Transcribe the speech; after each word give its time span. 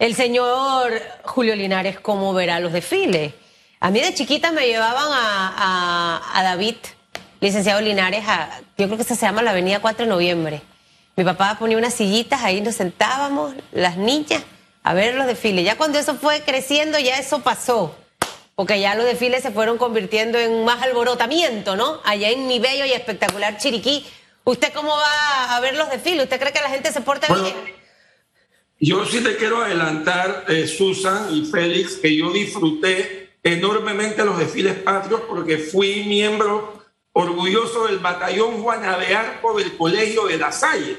El 0.00 0.14
señor 0.14 0.98
Julio 1.24 1.54
Linares, 1.54 2.00
¿cómo 2.00 2.32
verá 2.32 2.58
los 2.58 2.72
desfiles? 2.72 3.34
A 3.80 3.90
mí 3.90 4.00
de 4.00 4.14
chiquita 4.14 4.50
me 4.50 4.66
llevaban 4.66 5.08
a, 5.12 6.40
David, 6.42 6.76
licenciado 7.40 7.82
Linares, 7.82 8.24
a, 8.26 8.62
yo 8.78 8.86
creo 8.86 8.96
que 8.96 9.04
se 9.04 9.14
llama 9.14 9.42
la 9.42 9.50
Avenida 9.50 9.80
4 9.80 10.06
de 10.06 10.10
Noviembre. 10.10 10.62
Mi 11.16 11.24
papá 11.24 11.56
ponía 11.58 11.76
unas 11.76 11.92
sillitas, 11.92 12.42
ahí 12.42 12.62
nos 12.62 12.76
sentábamos, 12.76 13.52
las 13.72 13.98
niñas, 13.98 14.42
a 14.84 14.94
ver 14.94 15.16
los 15.16 15.26
desfiles. 15.26 15.66
Ya 15.66 15.76
cuando 15.76 15.98
eso 15.98 16.14
fue 16.14 16.40
creciendo, 16.40 16.98
ya 16.98 17.18
eso 17.18 17.40
pasó. 17.40 17.94
Porque 18.54 18.80
ya 18.80 18.94
los 18.94 19.04
desfiles 19.04 19.42
se 19.42 19.50
fueron 19.50 19.76
convirtiendo 19.76 20.38
en 20.38 20.64
más 20.64 20.82
alborotamiento, 20.82 21.76
¿no? 21.76 22.00
Allá 22.06 22.30
en 22.30 22.46
mi 22.46 22.58
bello 22.58 22.86
y 22.86 22.92
espectacular 22.92 23.58
Chiriquí. 23.58 24.06
¿Usted 24.44 24.72
cómo 24.72 24.96
va 24.96 25.56
a 25.56 25.60
ver 25.60 25.76
los 25.76 25.90
desfiles? 25.90 26.24
¿Usted 26.24 26.40
cree 26.40 26.54
que 26.54 26.62
la 26.62 26.70
gente 26.70 26.90
se 26.90 27.02
porta 27.02 27.34
bien? 27.34 27.79
Yo 28.82 29.04
sí 29.04 29.22
te 29.22 29.36
quiero 29.36 29.60
adelantar, 29.60 30.46
eh, 30.48 30.66
Susan 30.66 31.34
y 31.34 31.44
Félix, 31.44 31.96
que 31.96 32.16
yo 32.16 32.32
disfruté 32.32 33.34
enormemente 33.42 34.24
los 34.24 34.38
desfiles 34.38 34.74
patrios 34.76 35.20
porque 35.28 35.58
fui 35.58 36.04
miembro 36.04 36.82
orgulloso 37.12 37.88
del 37.88 37.98
batallón 37.98 38.62
Juana 38.62 38.96
de 38.96 39.14
Arco 39.14 39.58
del 39.58 39.76
Colegio 39.76 40.26
de 40.28 40.38
La 40.38 40.50
Salle. 40.50 40.96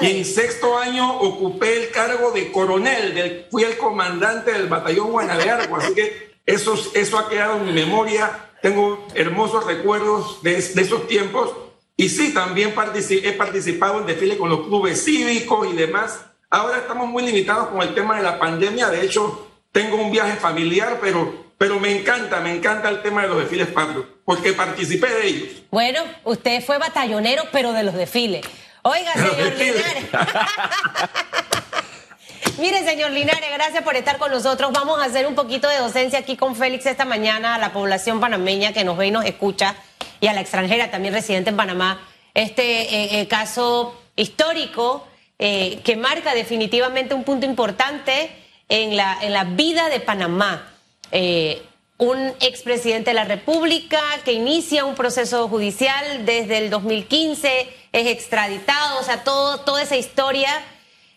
Y 0.00 0.06
en 0.06 0.24
sexto 0.24 0.78
año 0.78 1.18
ocupé 1.18 1.84
el 1.84 1.90
cargo 1.90 2.30
de 2.30 2.50
coronel, 2.50 3.14
del, 3.14 3.46
fui 3.50 3.62
el 3.64 3.76
comandante 3.76 4.52
del 4.52 4.66
batallón 4.66 5.08
Juana 5.08 5.36
de 5.36 5.50
Arco, 5.50 5.76
así 5.76 5.94
que 5.94 6.32
eso, 6.46 6.82
eso 6.94 7.18
ha 7.18 7.28
quedado 7.28 7.58
en 7.58 7.66
mi 7.66 7.72
memoria. 7.72 8.52
Tengo 8.62 9.06
hermosos 9.14 9.66
recuerdos 9.66 10.42
de, 10.42 10.52
de 10.52 10.82
esos 10.82 11.06
tiempos. 11.06 11.50
Y 11.94 12.08
sí, 12.08 12.32
también 12.32 12.70
he 12.70 13.32
participado 13.32 14.00
en 14.00 14.06
desfiles 14.06 14.38
con 14.38 14.48
los 14.48 14.66
clubes 14.66 15.04
cívicos 15.04 15.68
y 15.70 15.76
demás. 15.76 16.20
Ahora 16.50 16.78
estamos 16.78 17.08
muy 17.08 17.24
limitados 17.24 17.68
con 17.68 17.82
el 17.82 17.94
tema 17.94 18.16
de 18.16 18.22
la 18.22 18.38
pandemia. 18.38 18.88
De 18.88 19.04
hecho, 19.04 19.48
tengo 19.70 19.96
un 19.96 20.10
viaje 20.10 20.36
familiar, 20.36 20.98
pero, 21.00 21.52
pero 21.58 21.78
me 21.78 21.92
encanta, 21.92 22.40
me 22.40 22.54
encanta 22.54 22.88
el 22.88 23.02
tema 23.02 23.22
de 23.22 23.28
los 23.28 23.38
desfiles 23.38 23.68
patrios, 23.68 24.06
porque 24.24 24.54
participé 24.54 25.08
de 25.08 25.26
ellos. 25.26 25.48
Bueno, 25.70 26.00
usted 26.24 26.64
fue 26.64 26.78
batallonero, 26.78 27.44
pero 27.52 27.72
de 27.72 27.82
los 27.82 27.94
desfiles. 27.94 28.46
Oiga, 28.80 29.12
señor 29.12 29.52
Linares. 29.58 30.04
Mire, 32.58 32.82
señor 32.82 33.10
Linares, 33.10 33.50
gracias 33.52 33.84
por 33.84 33.94
estar 33.94 34.16
con 34.16 34.30
nosotros. 34.30 34.72
Vamos 34.72 34.98
a 35.00 35.04
hacer 35.04 35.26
un 35.26 35.34
poquito 35.34 35.68
de 35.68 35.76
docencia 35.76 36.20
aquí 36.20 36.38
con 36.38 36.56
Félix 36.56 36.86
esta 36.86 37.04
mañana 37.04 37.56
a 37.56 37.58
la 37.58 37.74
población 37.74 38.20
panameña 38.20 38.72
que 38.72 38.84
nos 38.84 38.96
ve 38.96 39.08
y 39.08 39.10
nos 39.10 39.26
escucha 39.26 39.74
y 40.20 40.28
a 40.28 40.32
la 40.32 40.40
extranjera 40.40 40.90
también 40.90 41.12
residente 41.12 41.50
en 41.50 41.56
Panamá. 41.56 42.00
Este 42.32 42.82
eh, 42.82 43.20
eh, 43.20 43.28
caso 43.28 44.00
histórico 44.16 45.06
eh, 45.38 45.80
que 45.84 45.96
marca 45.96 46.34
definitivamente 46.34 47.14
un 47.14 47.24
punto 47.24 47.46
importante 47.46 48.30
en 48.68 48.96
la, 48.96 49.18
en 49.22 49.32
la 49.32 49.44
vida 49.44 49.88
de 49.88 50.00
Panamá. 50.00 50.72
Eh, 51.12 51.62
un 51.98 52.32
expresidente 52.40 53.10
de 53.10 53.14
la 53.14 53.24
República 53.24 54.00
que 54.24 54.32
inicia 54.32 54.84
un 54.84 54.94
proceso 54.94 55.48
judicial 55.48 56.24
desde 56.24 56.58
el 56.58 56.70
2015, 56.70 57.68
es 57.92 58.06
extraditado, 58.06 59.00
o 59.00 59.02
sea, 59.02 59.24
todo, 59.24 59.60
toda 59.60 59.82
esa 59.82 59.96
historia. 59.96 60.50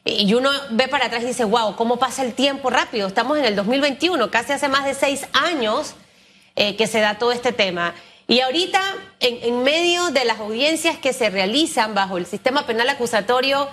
Y 0.04 0.34
uno 0.34 0.50
ve 0.72 0.88
para 0.88 1.06
atrás 1.06 1.22
y 1.24 1.28
dice, 1.28 1.44
wow, 1.44 1.76
¿cómo 1.76 1.98
pasa 1.98 2.24
el 2.24 2.34
tiempo 2.34 2.72
rápido? 2.72 3.08
Estamos 3.08 3.38
en 3.38 3.46
el 3.46 3.56
2021, 3.56 4.32
casi 4.32 4.54
hace 4.54 4.68
más 4.68 4.86
de 4.86 4.96
seis 4.96 5.28
años 5.34 5.94
eh, 6.56 6.76
que 6.76 6.88
se 6.88 7.00
da 7.00 7.20
todo 7.20 7.32
este 7.32 7.54
tema. 7.54 7.94
Y 8.28 8.40
ahorita, 8.40 8.82
en, 9.20 9.38
en 9.44 9.62
medio 9.62 10.10
de 10.10 10.26
las 10.26 10.40
audiencias 10.40 10.98
que 10.98 11.14
se 11.14 11.30
realizan 11.30 11.94
bajo 11.94 12.18
el 12.18 12.26
sistema 12.26 12.66
penal 12.66 12.90
acusatorio, 12.90 13.68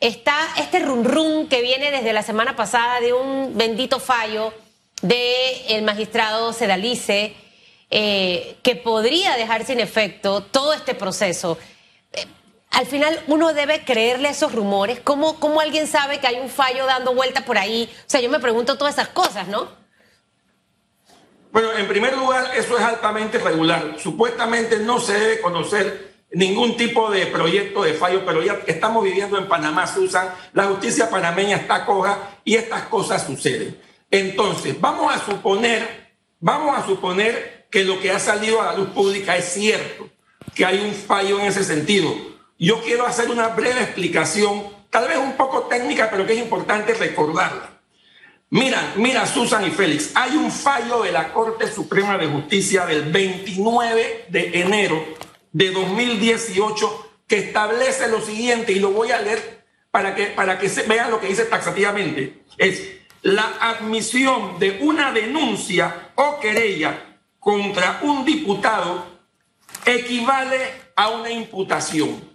está 0.00 0.48
este 0.56 0.80
run 0.80 1.04
run 1.04 1.48
que 1.48 1.60
viene 1.60 1.90
desde 1.90 2.12
la 2.12 2.22
semana 2.22 2.56
pasada 2.56 3.00
de 3.00 3.12
un 3.12 3.56
bendito 3.56 4.00
fallo 4.00 4.52
del 5.02 5.82
magistrado 5.82 6.52
Sedalice 6.52 7.34
eh, 7.90 8.56
que 8.62 8.76
podría 8.76 9.36
dejar 9.36 9.64
sin 9.64 9.78
efecto 9.78 10.42
todo 10.42 10.72
este 10.72 10.94
proceso. 10.94 11.58
Eh, 12.12 12.26
al 12.70 12.86
final 12.86 13.22
uno 13.26 13.52
debe 13.52 13.84
creerle 13.84 14.30
esos 14.30 14.52
rumores. 14.52 15.00
¿Cómo, 15.00 15.38
¿Cómo 15.38 15.60
alguien 15.60 15.86
sabe 15.86 16.18
que 16.18 16.26
hay 16.26 16.36
un 16.36 16.48
fallo 16.48 16.86
dando 16.86 17.14
vuelta 17.14 17.44
por 17.44 17.58
ahí? 17.58 17.90
O 17.92 18.10
sea, 18.10 18.20
yo 18.20 18.30
me 18.30 18.40
pregunto 18.40 18.78
todas 18.78 18.94
esas 18.94 19.08
cosas, 19.08 19.48
¿no? 19.48 19.68
Bueno, 21.52 21.72
en 21.72 21.88
primer 21.88 22.16
lugar, 22.16 22.52
eso 22.56 22.78
es 22.78 22.84
altamente 22.84 23.38
regular. 23.38 23.96
Supuestamente 23.98 24.78
no 24.78 25.00
se 25.00 25.14
debe 25.14 25.40
conocer 25.40 26.09
ningún 26.32 26.76
tipo 26.76 27.10
de 27.10 27.26
proyecto 27.26 27.82
de 27.82 27.94
fallo, 27.94 28.24
pero 28.24 28.42
ya 28.42 28.60
estamos 28.66 29.02
viviendo 29.04 29.38
en 29.38 29.48
Panamá, 29.48 29.86
Susan, 29.86 30.28
la 30.52 30.64
justicia 30.64 31.10
panameña 31.10 31.56
está 31.56 31.84
coja 31.84 32.38
y 32.44 32.54
estas 32.54 32.82
cosas 32.82 33.26
suceden. 33.26 33.80
Entonces, 34.10 34.80
vamos 34.80 35.14
a 35.14 35.24
suponer, 35.24 36.12
vamos 36.38 36.76
a 36.78 36.86
suponer 36.86 37.66
que 37.70 37.84
lo 37.84 38.00
que 38.00 38.10
ha 38.10 38.18
salido 38.18 38.60
a 38.60 38.66
la 38.66 38.74
luz 38.74 38.88
pública 38.90 39.36
es 39.36 39.46
cierto, 39.46 40.08
que 40.54 40.64
hay 40.64 40.80
un 40.80 40.92
fallo 40.92 41.40
en 41.40 41.46
ese 41.46 41.64
sentido. 41.64 42.12
Yo 42.58 42.80
quiero 42.82 43.06
hacer 43.06 43.30
una 43.30 43.48
breve 43.48 43.82
explicación, 43.82 44.64
tal 44.90 45.08
vez 45.08 45.18
un 45.18 45.32
poco 45.32 45.62
técnica, 45.62 46.10
pero 46.10 46.26
que 46.26 46.34
es 46.34 46.40
importante 46.40 46.94
recordarla. 46.94 47.80
Mira, 48.52 48.94
mira, 48.96 49.26
Susan 49.26 49.64
y 49.64 49.70
Félix, 49.70 50.10
hay 50.14 50.36
un 50.36 50.50
fallo 50.50 51.02
de 51.02 51.12
la 51.12 51.32
Corte 51.32 51.70
Suprema 51.70 52.18
de 52.18 52.26
Justicia 52.26 52.84
del 52.84 53.04
29 53.04 54.26
de 54.28 54.60
enero 54.60 55.29
de 55.52 55.70
2018 55.70 57.10
que 57.26 57.38
establece 57.38 58.08
lo 58.08 58.20
siguiente, 58.20 58.72
y 58.72 58.80
lo 58.80 58.90
voy 58.90 59.12
a 59.12 59.20
leer 59.20 59.64
para 59.90 60.14
que, 60.14 60.26
para 60.26 60.58
que 60.58 60.68
se 60.68 60.82
vean 60.82 61.10
lo 61.10 61.20
que 61.20 61.28
dice 61.28 61.44
taxativamente. 61.44 62.42
Es 62.58 62.82
la 63.22 63.46
admisión 63.60 64.58
de 64.58 64.78
una 64.80 65.12
denuncia 65.12 66.10
o 66.16 66.40
querella 66.40 67.18
contra 67.38 68.00
un 68.02 68.24
diputado 68.24 69.20
equivale 69.86 70.58
a 70.96 71.10
una 71.10 71.30
imputación. 71.30 72.30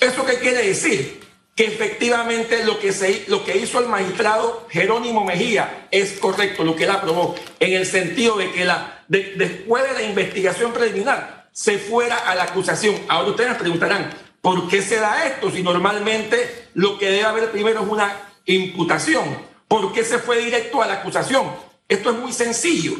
¿Eso 0.00 0.26
qué 0.26 0.38
quiere 0.38 0.66
decir? 0.66 1.24
Que 1.54 1.66
efectivamente 1.66 2.64
lo 2.64 2.78
que, 2.78 2.92
se, 2.92 3.24
lo 3.28 3.44
que 3.44 3.56
hizo 3.56 3.78
el 3.80 3.88
magistrado 3.88 4.66
Jerónimo 4.70 5.24
Mejía 5.24 5.88
es 5.90 6.12
correcto, 6.18 6.64
lo 6.64 6.76
que 6.76 6.84
él 6.84 6.90
aprobó, 6.90 7.34
en 7.60 7.72
el 7.72 7.86
sentido 7.86 8.36
de 8.36 8.52
que 8.52 8.64
la, 8.64 9.04
después 9.08 9.84
de 9.84 9.92
la 9.94 10.02
investigación 10.02 10.72
preliminar, 10.72 11.35
se 11.56 11.78
fuera 11.78 12.18
a 12.18 12.34
la 12.34 12.42
acusación. 12.42 12.94
Ahora 13.08 13.30
ustedes 13.30 13.52
me 13.52 13.56
preguntarán, 13.56 14.10
¿por 14.42 14.68
qué 14.68 14.82
se 14.82 14.96
da 14.96 15.26
esto 15.26 15.50
si 15.50 15.62
normalmente 15.62 16.68
lo 16.74 16.98
que 16.98 17.06
debe 17.06 17.24
haber 17.24 17.50
primero 17.50 17.80
es 17.80 17.88
una 17.88 18.14
imputación? 18.44 19.24
¿Por 19.66 19.90
qué 19.94 20.04
se 20.04 20.18
fue 20.18 20.36
directo 20.36 20.82
a 20.82 20.86
la 20.86 20.94
acusación? 20.94 21.50
Esto 21.88 22.10
es 22.10 22.18
muy 22.18 22.34
sencillo. 22.34 22.92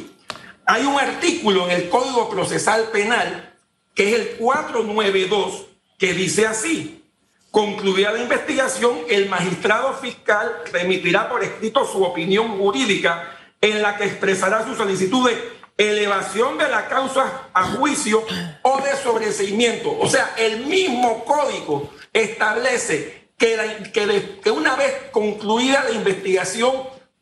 Hay 0.64 0.86
un 0.86 0.98
artículo 0.98 1.66
en 1.66 1.72
el 1.72 1.90
Código 1.90 2.30
Procesal 2.30 2.84
Penal, 2.84 3.54
que 3.94 4.08
es 4.08 4.20
el 4.20 4.28
492, 4.38 5.66
que 5.98 6.14
dice 6.14 6.46
así. 6.46 7.04
Concluida 7.50 8.12
la 8.12 8.22
investigación, 8.22 9.00
el 9.10 9.28
magistrado 9.28 9.92
fiscal 9.98 10.62
remitirá 10.72 11.28
por 11.28 11.44
escrito 11.44 11.84
su 11.84 12.02
opinión 12.02 12.56
jurídica 12.56 13.36
en 13.60 13.82
la 13.82 13.98
que 13.98 14.04
expresará 14.04 14.64
su 14.64 14.74
solicitud 14.74 15.28
de 15.28 15.55
elevación 15.76 16.56
de 16.58 16.68
la 16.68 16.88
causa 16.88 17.48
a 17.52 17.64
juicio 17.72 18.24
o 18.62 18.80
de 18.80 18.96
sobreseimiento. 18.96 19.96
O 19.98 20.08
sea, 20.08 20.34
el 20.36 20.66
mismo 20.66 21.24
código 21.24 21.90
establece 22.12 23.30
que, 23.36 23.90
que, 23.92 24.50
una 24.50 24.76
vez 24.76 24.94
concluida 25.12 25.84
la 25.84 25.90
investigación 25.90 26.72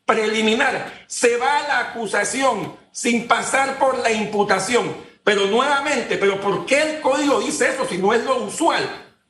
preliminar, 0.05 1.05
se 1.07 1.37
va 1.37 1.59
a 1.59 1.67
la 1.67 1.79
acusación 1.79 2.77
sin 2.91 3.27
pasar 3.27 3.77
por 3.77 3.97
la 3.99 4.11
imputación. 4.11 4.95
Pero 5.23 5.47
nuevamente, 5.47 6.17
¿pero 6.17 6.39
por 6.39 6.65
qué 6.65 6.81
el 6.81 7.01
código 7.01 7.39
dice 7.39 7.69
eso 7.69 7.85
si 7.85 7.97
no 7.97 8.13
es 8.13 8.23
lo 8.23 8.43
usual? 8.43 8.87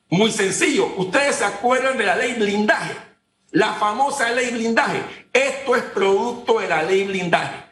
Muy 0.08 0.30
sencillo. 0.30 0.92
Ustedes 0.98 1.36
se 1.36 1.44
acuerdan 1.44 1.96
de 1.96 2.04
la 2.04 2.14
ley 2.14 2.34
blindaje, 2.34 2.94
la 3.50 3.72
famosa 3.74 4.30
ley 4.30 4.50
blindaje. 4.50 5.02
Esto 5.32 5.74
es 5.74 5.82
producto 5.82 6.60
de 6.60 6.68
la 6.68 6.82
ley 6.82 7.04
blindaje. 7.04 7.65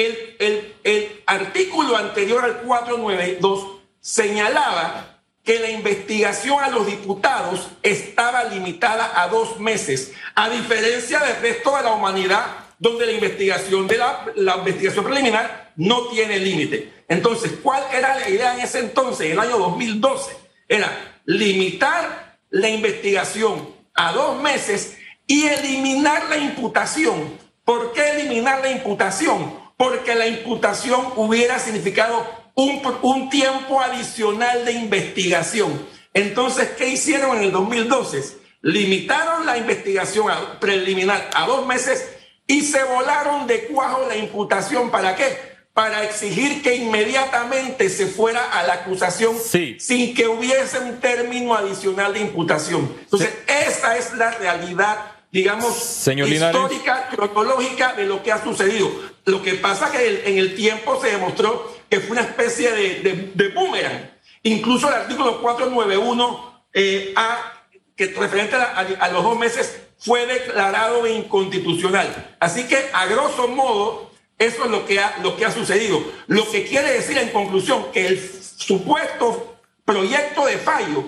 El, 0.00 1.22
artículo 1.26 1.96
anterior 1.96 2.42
al 2.44 2.62
492 2.62 3.66
señalaba 4.00 5.22
que 5.44 5.58
la 5.58 5.70
investigación 5.70 6.62
a 6.62 6.68
los 6.70 6.86
diputados 6.86 7.68
estaba 7.82 8.44
limitada 8.44 9.22
a 9.22 9.28
dos 9.28 9.60
meses, 9.60 10.12
a 10.34 10.48
diferencia 10.48 11.20
del 11.20 11.36
resto 11.36 11.76
de 11.76 11.82
la 11.82 11.92
humanidad, 11.92 12.46
donde 12.78 13.06
la 13.06 13.12
investigación 13.12 13.86
de 13.86 13.98
la, 13.98 14.26
la 14.36 14.56
investigación 14.56 15.04
preliminar 15.04 15.72
no 15.76 16.08
tiene 16.08 16.38
límite. 16.38 17.04
Entonces, 17.08 17.52
¿cuál 17.62 17.82
era 17.92 18.18
la 18.18 18.28
idea 18.28 18.54
en 18.54 18.60
ese 18.60 18.78
entonces, 18.78 19.26
en 19.26 19.32
el 19.32 19.38
año 19.38 19.58
2012? 19.58 20.36
Era 20.68 21.20
limitar 21.26 22.38
la 22.48 22.68
investigación 22.68 23.68
a 23.94 24.12
dos 24.12 24.40
meses 24.40 24.96
y 25.26 25.46
eliminar 25.46 26.28
la 26.30 26.38
imputación. 26.38 27.38
¿Por 27.64 27.92
qué 27.92 28.10
eliminar 28.10 28.60
la 28.62 28.70
imputación? 28.70 29.69
Porque 29.80 30.14
la 30.14 30.26
imputación 30.26 31.00
hubiera 31.16 31.58
significado 31.58 32.26
un, 32.54 32.82
un 33.00 33.30
tiempo 33.30 33.80
adicional 33.80 34.66
de 34.66 34.72
investigación. 34.72 35.86
Entonces, 36.12 36.72
¿qué 36.76 36.90
hicieron 36.90 37.38
en 37.38 37.44
el 37.44 37.50
2012? 37.50 38.36
Limitaron 38.60 39.46
la 39.46 39.56
investigación 39.56 40.30
preliminar 40.60 41.30
a 41.34 41.46
dos 41.46 41.66
meses 41.66 42.10
y 42.46 42.60
se 42.60 42.84
volaron 42.84 43.46
de 43.46 43.68
cuajo 43.68 44.04
la 44.06 44.18
imputación. 44.18 44.90
¿Para 44.90 45.16
qué? 45.16 45.24
Para 45.72 46.04
exigir 46.04 46.60
que 46.60 46.76
inmediatamente 46.76 47.88
se 47.88 48.04
fuera 48.04 48.52
a 48.52 48.62
la 48.64 48.74
acusación 48.74 49.34
sin 49.78 50.12
que 50.12 50.28
hubiese 50.28 50.78
un 50.78 51.00
término 51.00 51.54
adicional 51.54 52.12
de 52.12 52.20
imputación. 52.20 52.94
Entonces, 53.00 53.30
esa 53.46 53.96
es 53.96 54.12
la 54.12 54.30
realidad 54.32 55.12
digamos, 55.32 56.06
histórica, 56.06 57.08
cronológica 57.10 57.92
de 57.94 58.04
lo 58.04 58.22
que 58.22 58.32
ha 58.32 58.42
sucedido. 58.42 58.90
Lo 59.24 59.42
que 59.42 59.54
pasa 59.54 59.86
es 59.86 59.92
que 59.92 60.30
en 60.30 60.38
el 60.38 60.54
tiempo 60.54 61.00
se 61.00 61.10
demostró 61.10 61.72
que 61.88 62.00
fue 62.00 62.12
una 62.12 62.22
especie 62.22 62.70
de, 62.72 63.32
de, 63.34 63.48
boomerang. 63.48 64.10
Incluso 64.42 64.88
el 64.88 64.94
artículo 64.94 65.40
491 65.40 66.64
eh, 66.72 67.12
a, 67.16 67.64
que 67.96 68.06
referente 68.06 68.56
a, 68.56 69.08
los 69.12 69.22
dos 69.22 69.38
meses 69.38 69.80
fue 69.98 70.26
declarado 70.26 71.06
inconstitucional. 71.06 72.36
Así 72.40 72.66
que, 72.66 72.88
a 72.92 73.06
grosso 73.06 73.48
modo, 73.48 74.10
eso 74.38 74.64
es 74.64 74.70
lo 74.70 74.86
que, 74.86 75.00
ha, 75.00 75.18
lo 75.22 75.36
que 75.36 75.44
ha 75.44 75.50
sucedido. 75.50 76.02
Lo 76.26 76.50
que 76.50 76.64
quiere 76.64 76.92
decir 76.92 77.18
en 77.18 77.28
conclusión 77.28 77.92
que 77.92 78.06
el 78.06 78.32
supuesto 78.56 79.58
proyecto 79.84 80.46
de 80.46 80.56
fallo 80.56 81.04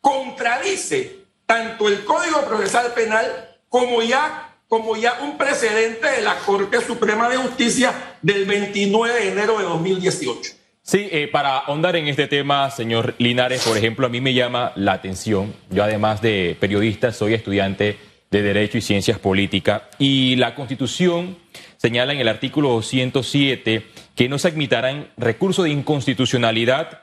contradice 0.00 1.24
tanto 1.46 1.88
el 1.88 2.04
Código 2.04 2.44
Procesal 2.44 2.92
Penal 2.92 3.56
como 3.70 4.02
ya, 4.02 4.57
como 4.68 4.96
ya 4.96 5.20
un 5.22 5.38
precedente 5.38 6.06
de 6.06 6.22
la 6.22 6.36
Corte 6.40 6.80
Suprema 6.82 7.28
de 7.28 7.38
Justicia 7.38 8.16
del 8.20 8.44
29 8.44 9.14
de 9.14 9.32
enero 9.32 9.58
de 9.58 9.64
2018. 9.64 10.52
Sí, 10.82 11.08
eh, 11.10 11.28
para 11.28 11.58
ahondar 11.58 11.96
en 11.96 12.06
este 12.08 12.28
tema, 12.28 12.70
señor 12.70 13.14
Linares, 13.18 13.62
por 13.62 13.76
ejemplo, 13.76 14.06
a 14.06 14.10
mí 14.10 14.20
me 14.20 14.34
llama 14.34 14.72
la 14.76 14.92
atención, 14.92 15.54
yo 15.70 15.84
además 15.84 16.22
de 16.22 16.56
periodista 16.60 17.12
soy 17.12 17.34
estudiante 17.34 17.98
de 18.30 18.42
Derecho 18.42 18.78
y 18.78 18.82
Ciencias 18.82 19.18
Políticas 19.18 19.82
y 19.98 20.36
la 20.36 20.54
Constitución 20.54 21.38
señala 21.78 22.12
en 22.12 22.20
el 22.20 22.28
artículo 22.28 22.70
207 22.70 23.86
que 24.14 24.28
no 24.28 24.38
se 24.38 24.48
admitirán 24.48 25.08
recursos 25.16 25.64
de 25.64 25.70
inconstitucionalidad 25.70 27.02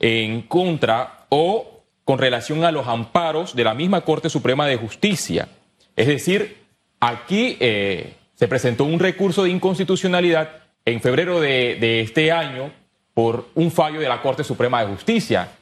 en 0.00 0.42
contra 0.42 1.26
o 1.28 1.84
con 2.04 2.18
relación 2.18 2.64
a 2.64 2.72
los 2.72 2.88
amparos 2.88 3.54
de 3.54 3.64
la 3.64 3.74
misma 3.74 4.00
Corte 4.00 4.30
Suprema 4.30 4.66
de 4.66 4.76
Justicia. 4.76 5.48
Es 5.96 6.08
decir, 6.08 6.63
aquí 7.08 7.56
eh, 7.60 8.14
se 8.34 8.48
presentó 8.48 8.84
un 8.84 8.98
recurso 8.98 9.44
de 9.44 9.50
inconstitucionalidad 9.50 10.62
en 10.84 11.00
febrero 11.00 11.40
de, 11.40 12.00
este 12.00 12.32
año 12.32 12.72
por 13.14 13.48
un 13.54 13.70
fallo 13.70 14.00
de 14.00 14.08
la 14.08 14.20
Corte 14.20 14.44
Suprema 14.44 14.84
de 14.84 14.92
Justicia. 14.92 15.52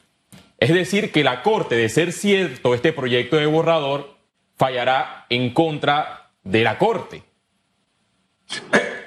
Es 0.58 0.72
decir, 0.72 1.12
que 1.12 1.24
la 1.24 1.42
Corte, 1.42 1.74
de 1.74 1.88
ser 1.88 2.12
cierto 2.12 2.74
este 2.74 2.92
proyecto 2.92 3.36
de 3.36 3.46
borrador, 3.46 4.16
fallará 4.56 5.26
en 5.28 5.52
contra 5.52 6.30
de 6.44 6.62
la 6.62 6.78
Corte. 6.78 7.22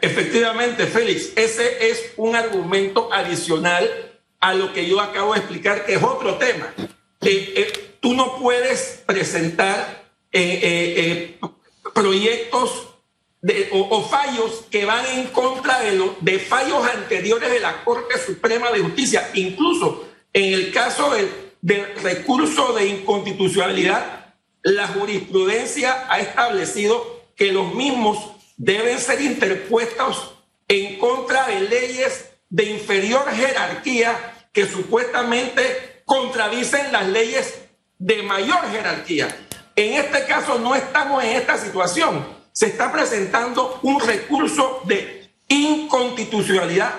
Efectivamente, 0.02 0.86
Félix, 0.86 1.32
ese 1.36 1.90
es 1.90 2.14
un 2.18 2.36
argumento 2.36 3.12
adicional 3.12 3.90
a 4.40 4.54
lo 4.54 4.74
que 4.74 4.88
yo 4.88 5.00
acabo 5.00 5.34
de 5.34 5.40
explicar, 5.40 5.86
que 5.86 5.96
es 5.96 6.04
otro 6.04 6.36
tema. 6.36 6.74
Eh, 7.22 7.54
eh, 7.56 7.74
tú 8.00 8.14
no 8.14 8.38
puedes 8.38 9.04
presentar 9.08 10.06
proyectos 11.96 12.90
o, 13.72 14.02
fallos 14.04 14.66
que 14.70 14.86
van 14.86 15.06
en 15.06 15.28
contra 15.28 15.80
de, 15.80 16.12
de 16.20 16.40
fallos 16.40 16.86
anteriores 16.88 17.50
de 17.50 17.60
la 17.60 17.84
Corte 17.84 18.20
Suprema 18.20 18.72
de 18.72 18.80
Justicia. 18.80 19.32
Incluso 19.34 20.06
en 20.34 20.54
el 20.54 20.72
caso 20.72 21.12
del, 21.12 21.30
del 21.62 21.96
recurso 22.02 22.74
de 22.74 22.88
inconstitucionalidad, 22.88 24.36
la 24.62 24.88
jurisprudencia 24.88 26.06
ha 26.10 26.20
establecido 26.20 27.24
que 27.36 27.52
los 27.52 27.74
mismos 27.74 28.18
deben 28.58 29.00
ser 29.00 29.22
interpuestos 29.22 30.34
en 30.68 30.98
contra 30.98 31.48
de 31.48 31.62
leyes 31.62 32.32
de 32.50 32.66
inferior 32.66 33.24
jerarquía 33.32 34.48
que 34.52 34.66
supuestamente 34.66 36.02
contradicen 36.06 36.92
las 36.92 37.08
leyes 37.08 37.62
de 38.00 38.24
mayor 38.24 38.70
jerarquía. 38.72 39.28
En 39.76 39.94
este 39.94 40.26
caso 40.26 40.58
no 40.58 40.74
estamos 40.74 41.24
en 41.24 41.32
esta 41.32 41.58
situación. 41.58 42.26
Se 42.54 42.68
está 42.68 42.92
presentando 42.92 43.80
un 43.84 44.00
recurso 44.00 44.82
de 44.86 45.30
inconstitucionalidad 45.50 46.94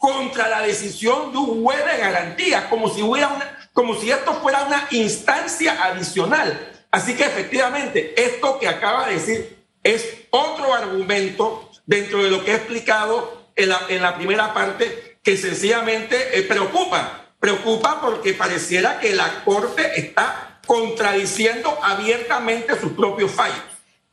contra 0.00 0.48
la 0.48 0.62
decisión 0.62 1.30
de 1.30 1.38
un 1.38 1.62
juez 1.62 1.78
de 1.84 1.98
garantía, 1.98 2.68
como 2.68 2.88
si, 2.88 3.02
hubiera 3.02 3.28
una, 3.28 3.70
como 3.72 3.94
si 3.94 4.10
esto 4.10 4.34
fuera 4.34 4.64
una 4.64 4.88
instancia 4.90 5.84
adicional. 5.84 6.72
Así 6.90 7.14
que 7.14 7.24
efectivamente, 7.24 8.14
esto 8.20 8.58
que 8.58 8.68
acaba 8.68 9.06
de 9.06 9.14
decir 9.14 9.64
es 9.84 10.04
otro 10.30 10.74
argumento 10.74 11.70
dentro 11.86 12.24
de 12.24 12.30
lo 12.30 12.44
que 12.44 12.52
he 12.52 12.56
explicado 12.56 13.50
en 13.54 13.68
la, 13.68 13.82
en 13.88 14.02
la 14.02 14.16
primera 14.16 14.52
parte 14.52 15.18
que 15.22 15.36
sencillamente 15.36 16.36
eh, 16.36 16.42
preocupa. 16.42 17.26
Preocupa 17.38 18.00
porque 18.00 18.34
pareciera 18.34 18.98
que 18.98 19.14
la 19.14 19.44
Corte 19.44 20.00
está 20.00 20.55
contradiciendo 20.66 21.78
abiertamente 21.82 22.78
sus 22.78 22.92
propios 22.92 23.30
fallos. 23.30 23.62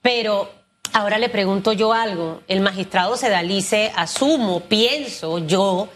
Pero 0.02 0.52
ahora 0.94 1.18
le 1.18 1.30
pregunto 1.30 1.74
yo 1.74 1.94
algo. 1.94 2.42
El 2.48 2.62
magistrado 2.62 3.18
Sedalice, 3.18 3.92
asumo, 3.96 4.62
pienso 4.62 5.40
yo, 5.40 5.90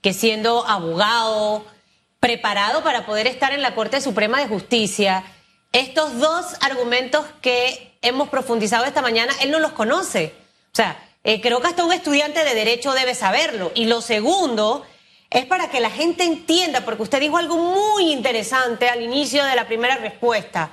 que 0.00 0.12
siendo 0.12 0.66
abogado, 0.66 1.64
preparado 2.20 2.82
para 2.82 3.04
poder 3.06 3.26
estar 3.26 3.52
en 3.52 3.62
la 3.62 3.74
Corte 3.74 4.00
Suprema 4.00 4.40
de 4.40 4.48
Justicia, 4.48 5.24
estos 5.72 6.18
dos 6.18 6.46
argumentos 6.60 7.24
que 7.42 7.98
hemos 8.02 8.28
profundizado 8.28 8.84
esta 8.84 9.02
mañana, 9.02 9.32
él 9.40 9.50
no 9.50 9.58
los 9.58 9.72
conoce. 9.72 10.32
O 10.72 10.76
sea, 10.76 10.96
eh, 11.24 11.40
creo 11.40 11.60
que 11.60 11.66
hasta 11.66 11.84
un 11.84 11.92
estudiante 11.92 12.44
de 12.44 12.54
derecho 12.54 12.92
debe 12.92 13.14
saberlo. 13.14 13.72
Y 13.74 13.86
lo 13.86 14.00
segundo 14.00 14.86
es 15.30 15.44
para 15.46 15.68
que 15.70 15.80
la 15.80 15.90
gente 15.90 16.24
entienda, 16.24 16.84
porque 16.84 17.02
usted 17.02 17.20
dijo 17.20 17.36
algo 17.36 17.56
muy 17.56 18.12
interesante 18.12 18.88
al 18.88 19.02
inicio 19.02 19.44
de 19.44 19.56
la 19.56 19.66
primera 19.66 19.96
respuesta. 19.96 20.70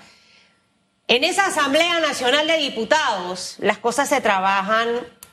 En 1.07 1.23
esa 1.23 1.47
Asamblea 1.47 1.99
Nacional 1.99 2.47
de 2.47 2.57
Diputados, 2.57 3.57
las 3.59 3.77
cosas 3.77 4.09
se 4.09 4.21
trabajan 4.21 4.87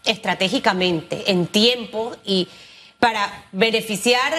estratégicamente, 0.05 1.31
en 1.31 1.47
tiempo 1.47 2.17
y 2.25 2.49
para 2.99 3.45
beneficiar 3.53 4.33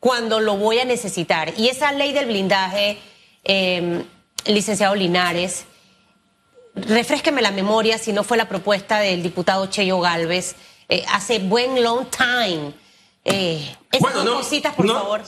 cuando 0.00 0.40
lo 0.40 0.56
voy 0.56 0.78
a 0.80 0.84
necesitar. 0.84 1.52
Y 1.56 1.68
esa 1.68 1.92
ley 1.92 2.12
del 2.12 2.26
blindaje, 2.26 2.98
em, 3.44 4.04
licenciado 4.44 4.94
Linares, 4.94 5.64
refresqueme 6.74 7.42
la 7.42 7.50
memoria 7.50 7.98
si 7.98 8.12
no 8.12 8.24
fue 8.24 8.36
la 8.36 8.48
propuesta 8.48 8.98
del 8.98 9.22
diputado 9.22 9.66
Cheyo 9.66 10.00
Galvez, 10.00 10.54
eh, 10.88 11.04
hace 11.08 11.38
buen 11.38 11.82
long 11.82 12.06
time 12.10 12.72
eh, 13.28 13.76
bueno, 14.00 14.24
no, 14.24 14.34
cositas, 14.36 14.74
por 14.74 14.86
favor. 14.86 15.22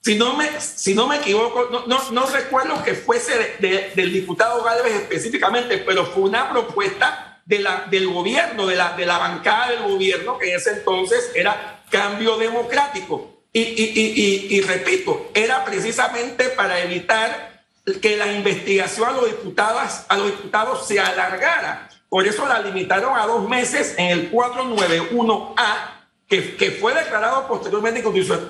si, 0.00 0.14
no 0.16 0.34
me, 0.34 0.60
si 0.60 0.94
no 0.94 1.06
me 1.06 1.16
equivoco, 1.16 1.68
no, 1.86 2.10
no, 2.10 2.26
recuerdo 2.26 2.82
que 2.82 2.94
fuese 2.94 3.56
del 3.94 4.12
diputado 4.12 4.62
Galvez 4.62 4.94
específicamente, 4.94 5.78
pero 5.78 6.06
fue 6.06 6.24
una 6.24 6.50
propuesta 6.50 7.42
de 7.44 7.60
la, 7.60 7.86
del 7.90 8.08
gobierno, 8.08 8.66
de 8.66 8.76
la, 8.76 8.96
de 8.96 9.06
la 9.06 9.18
bancada 9.18 9.70
del 9.70 9.82
gobierno, 9.84 10.38
que 10.38 10.50
en 10.50 10.56
ese 10.56 10.70
entonces 10.70 11.30
era 11.34 11.82
cambio 11.90 12.36
democrático. 12.36 13.42
Y, 13.52 13.60
y, 13.60 13.92
y, 13.94 14.56
y, 14.56 14.60
repito, 14.60 15.30
era 15.34 15.64
precisamente 15.64 16.50
para 16.50 16.80
evitar 16.80 17.64
que 18.02 18.16
la 18.16 18.30
investigación 18.30 19.08
a 19.08 19.12
los 19.12 19.26
diputados, 19.26 20.04
a 20.08 20.16
los 20.18 20.26
diputados 20.26 20.86
se 20.86 21.00
alargara. 21.00 21.88
Por 22.10 22.26
eso 22.26 22.46
la 22.46 22.60
limitaron 22.60 23.16
a 23.16 23.26
dos 23.26 23.48
meses 23.48 23.94
en 23.96 24.06
el 24.06 24.30
491A 24.30 25.97
que, 26.28 26.76
fue 26.80 26.94
declarado 26.94 27.48
posteriormente 27.48 28.02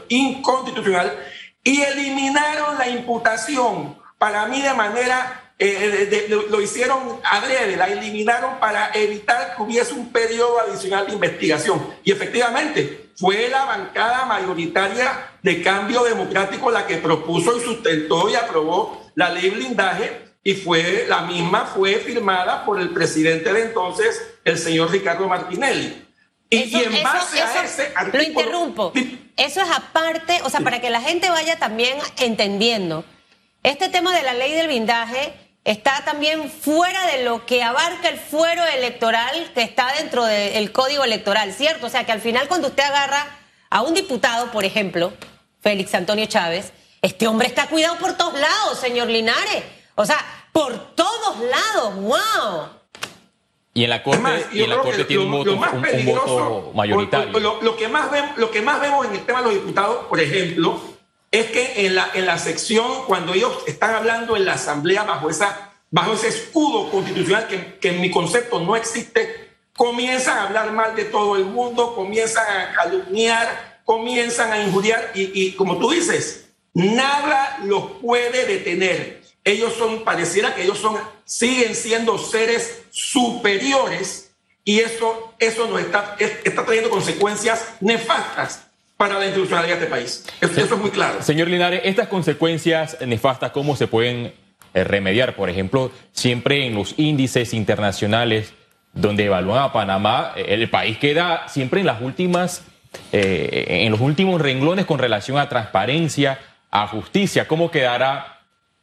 inconstitucional, 0.08 1.16
y 1.62 1.80
eliminaron 1.82 2.78
la 2.78 2.88
imputación, 2.88 3.96
para 4.18 4.46
mí 4.46 4.60
de 4.60 4.74
manera, 4.74 5.52
eh, 5.58 6.28
lo 6.50 6.60
hicieron 6.60 7.20
adrede, 7.24 7.76
la 7.76 7.86
eliminaron 7.86 8.58
para 8.58 8.90
evitar 8.94 9.54
que 9.54 9.62
hubiese 9.62 9.94
un 9.94 10.10
periodo 10.10 10.60
adicional 10.60 11.06
de 11.06 11.12
investigación. 11.12 11.94
Y 12.02 12.12
efectivamente, 12.12 13.10
fue 13.16 13.48
la 13.48 13.64
bancada 13.64 14.24
mayoritaria 14.26 15.30
de 15.42 15.62
cambio 15.62 16.04
democrático 16.04 16.70
la 16.70 16.86
que 16.86 16.96
propuso 16.96 17.56
y 17.56 17.60
sustentó 17.60 18.28
y 18.28 18.34
aprobó 18.34 19.10
la 19.14 19.30
ley 19.30 19.50
blindaje 19.50 20.28
y 20.44 20.54
fue 20.54 21.04
la 21.08 21.22
misma 21.22 21.66
fue 21.66 21.96
firmada 21.96 22.64
por 22.64 22.80
el 22.80 22.90
presidente 22.90 23.52
de 23.52 23.64
entonces, 23.64 24.36
el 24.44 24.56
señor 24.56 24.90
Ricardo 24.90 25.28
Martinelli. 25.28 26.07
Y, 26.50 26.74
en 26.74 27.02
base 27.02 27.42
a 27.42 27.64
ese 27.64 27.92
Lo 28.12 28.22
interrumpo. 28.22 28.92
Eso 29.36 29.60
es 29.60 29.70
aparte, 29.70 30.40
o 30.44 30.50
sea, 30.50 30.60
para 30.60 30.80
que 30.80 30.90
la 30.90 31.00
gente 31.00 31.28
vaya 31.30 31.58
también 31.58 31.98
entendiendo. 32.18 33.04
Este 33.62 33.88
tema 33.88 34.14
de 34.16 34.22
la 34.22 34.34
ley 34.34 34.52
del 34.52 34.68
blindaje 34.68 35.34
está 35.64 36.02
también 36.04 36.50
fuera 36.50 37.06
de 37.06 37.24
lo 37.24 37.44
que 37.44 37.62
abarca 37.62 38.08
el 38.08 38.18
fuero 38.18 38.64
electoral 38.64 39.50
que 39.52 39.62
está 39.62 39.92
dentro 39.98 40.24
del 40.24 40.72
código 40.72 41.04
electoral, 41.04 41.52
¿cierto? 41.52 41.86
O 41.86 41.90
sea, 41.90 42.04
que 42.04 42.12
al 42.12 42.22
final 42.22 42.48
cuando 42.48 42.68
usted 42.68 42.84
agarra 42.84 43.26
a 43.68 43.82
un 43.82 43.92
diputado, 43.92 44.50
por 44.50 44.64
ejemplo, 44.64 45.12
Félix 45.60 45.94
Antonio 45.94 46.24
Chávez, 46.26 46.72
este 47.02 47.26
hombre 47.26 47.48
está 47.48 47.66
cuidado 47.66 47.98
por 47.98 48.16
todos 48.16 48.40
lados, 48.40 48.78
señor 48.80 49.08
Linares. 49.08 49.64
O 49.94 50.06
sea, 50.06 50.18
por 50.52 50.94
todos 50.94 51.38
lados, 51.40 51.94
wow. 51.96 52.77
Y 53.78 53.84
en 53.84 53.90
la 53.90 54.02
Corte, 54.02 54.46
y 54.50 54.62
en 54.64 54.70
la 54.70 54.78
corte 54.78 55.04
tiene 55.04 55.22
un, 55.22 55.30
voto, 55.30 55.52
un, 55.52 56.04
voto, 56.04 56.72
mayoritario. 56.74 57.38
Lo, 57.38 57.76
que 57.76 57.86
más 57.86 58.10
vemos, 58.10 58.36
lo 58.36 58.50
que 58.50 58.60
más 58.60 58.80
vemos 58.80 59.06
en 59.06 59.14
el 59.14 59.24
tema 59.24 59.38
de 59.38 59.44
los 59.44 59.54
diputados, 59.54 60.06
por 60.06 60.18
ejemplo, 60.18 60.80
es 61.30 61.46
que 61.52 61.86
en 61.86 61.94
la, 61.94 62.10
en 62.12 62.26
la 62.26 62.38
sección, 62.38 63.04
cuando 63.06 63.34
ellos 63.34 63.56
están 63.68 63.94
hablando 63.94 64.36
en 64.36 64.46
la 64.46 64.54
Asamblea 64.54 65.04
bajo, 65.04 65.30
esa, 65.30 65.70
bajo 65.92 66.14
ese 66.14 66.26
escudo 66.26 66.90
constitucional 66.90 67.46
que, 67.46 67.78
que 67.78 67.90
en 67.90 68.00
mi 68.00 68.10
concepto 68.10 68.58
no 68.58 68.74
existe, 68.74 69.52
comienzan 69.76 70.38
a 70.38 70.42
hablar 70.48 70.72
mal 70.72 70.96
de 70.96 71.04
todo 71.04 71.36
el 71.36 71.44
mundo, 71.44 71.94
comienzan 71.94 72.44
a 72.50 72.72
calumniar, 72.72 73.80
comienzan 73.84 74.52
a 74.52 74.60
injuriar 74.60 75.12
y, 75.14 75.30
y 75.40 75.52
como 75.52 75.78
tú 75.78 75.90
dices, 75.90 76.48
nada 76.74 77.60
los 77.62 77.92
puede 78.02 78.44
detener. 78.44 79.17
Ellos 79.48 79.72
son, 79.78 80.04
pareciera 80.04 80.54
que 80.54 80.64
ellos 80.64 80.76
son, 80.76 80.98
siguen 81.24 81.74
siendo 81.74 82.18
seres 82.18 82.82
superiores 82.90 84.34
y 84.62 84.80
eso, 84.80 85.32
eso 85.38 85.66
nos 85.68 85.80
está, 85.80 86.16
está 86.18 86.66
trayendo 86.66 86.90
consecuencias 86.90 87.76
nefastas 87.80 88.66
para 88.98 89.18
la 89.18 89.24
institucionalidad 89.24 89.78
de 89.78 89.84
este 89.84 89.90
país. 89.90 90.26
Eso, 90.42 90.60
es 90.60 90.70
muy 90.78 90.90
claro. 90.90 91.22
Señor 91.22 91.48
Linares, 91.48 91.80
estas 91.84 92.08
consecuencias 92.08 92.98
nefastas, 93.00 93.50
¿cómo 93.52 93.74
se 93.74 93.86
pueden 93.86 94.34
eh, 94.74 94.84
remediar? 94.84 95.34
Por 95.34 95.48
ejemplo, 95.48 95.92
siempre 96.12 96.66
en 96.66 96.74
los 96.74 96.92
índices 96.98 97.54
internacionales 97.54 98.52
donde 98.92 99.24
evalúan 99.24 99.62
a 99.62 99.72
Panamá, 99.72 100.34
eh, 100.36 100.44
el 100.48 100.68
país 100.68 100.98
queda 100.98 101.48
siempre 101.48 101.80
en 101.80 101.86
las 101.86 102.02
últimas, 102.02 102.64
eh, 103.12 103.64
en 103.86 103.92
los 103.92 104.00
últimos 104.02 104.42
renglones 104.42 104.84
con 104.84 104.98
relación 104.98 105.38
a 105.38 105.48
transparencia, 105.48 106.38
a 106.70 106.86
justicia. 106.86 107.48
¿Cómo 107.48 107.70
quedará 107.70 108.37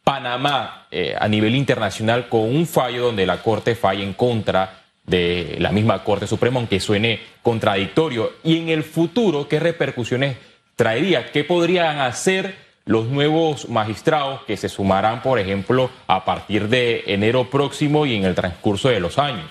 Panamá 0.06 0.86
eh, 0.92 1.16
a 1.20 1.28
nivel 1.28 1.56
internacional 1.56 2.30
con 2.30 2.42
un 2.42 2.68
fallo 2.68 3.08
donde 3.08 3.26
la 3.26 3.42
Corte 3.42 3.76
falla 3.76 4.04
en 4.04 4.14
contra 4.14 4.84
de 5.04 5.58
la 5.60 5.72
misma 5.72 6.04
Corte 6.04 6.28
Suprema, 6.28 6.60
aunque 6.60 6.80
suene 6.80 7.20
contradictorio. 7.42 8.34
Y 8.44 8.60
en 8.60 8.70
el 8.70 8.84
futuro, 8.84 9.48
¿qué 9.48 9.60
repercusiones 9.60 10.38
traería? 10.76 11.32
¿Qué 11.32 11.44
podrían 11.44 12.02
hacer 12.02 12.56
los 12.86 13.08
nuevos 13.08 13.68
magistrados 13.68 14.44
que 14.44 14.58
se 14.58 14.70
sumarán, 14.70 15.24
por 15.24 15.40
ejemplo, 15.40 15.90
a 16.06 16.24
partir 16.24 16.70
de 16.70 17.04
enero 17.08 17.50
próximo 17.50 18.06
y 18.06 18.16
en 18.16 18.26
el 18.26 18.36
transcurso 18.36 18.90
de 18.90 19.00
los 19.00 19.18
años? 19.18 19.50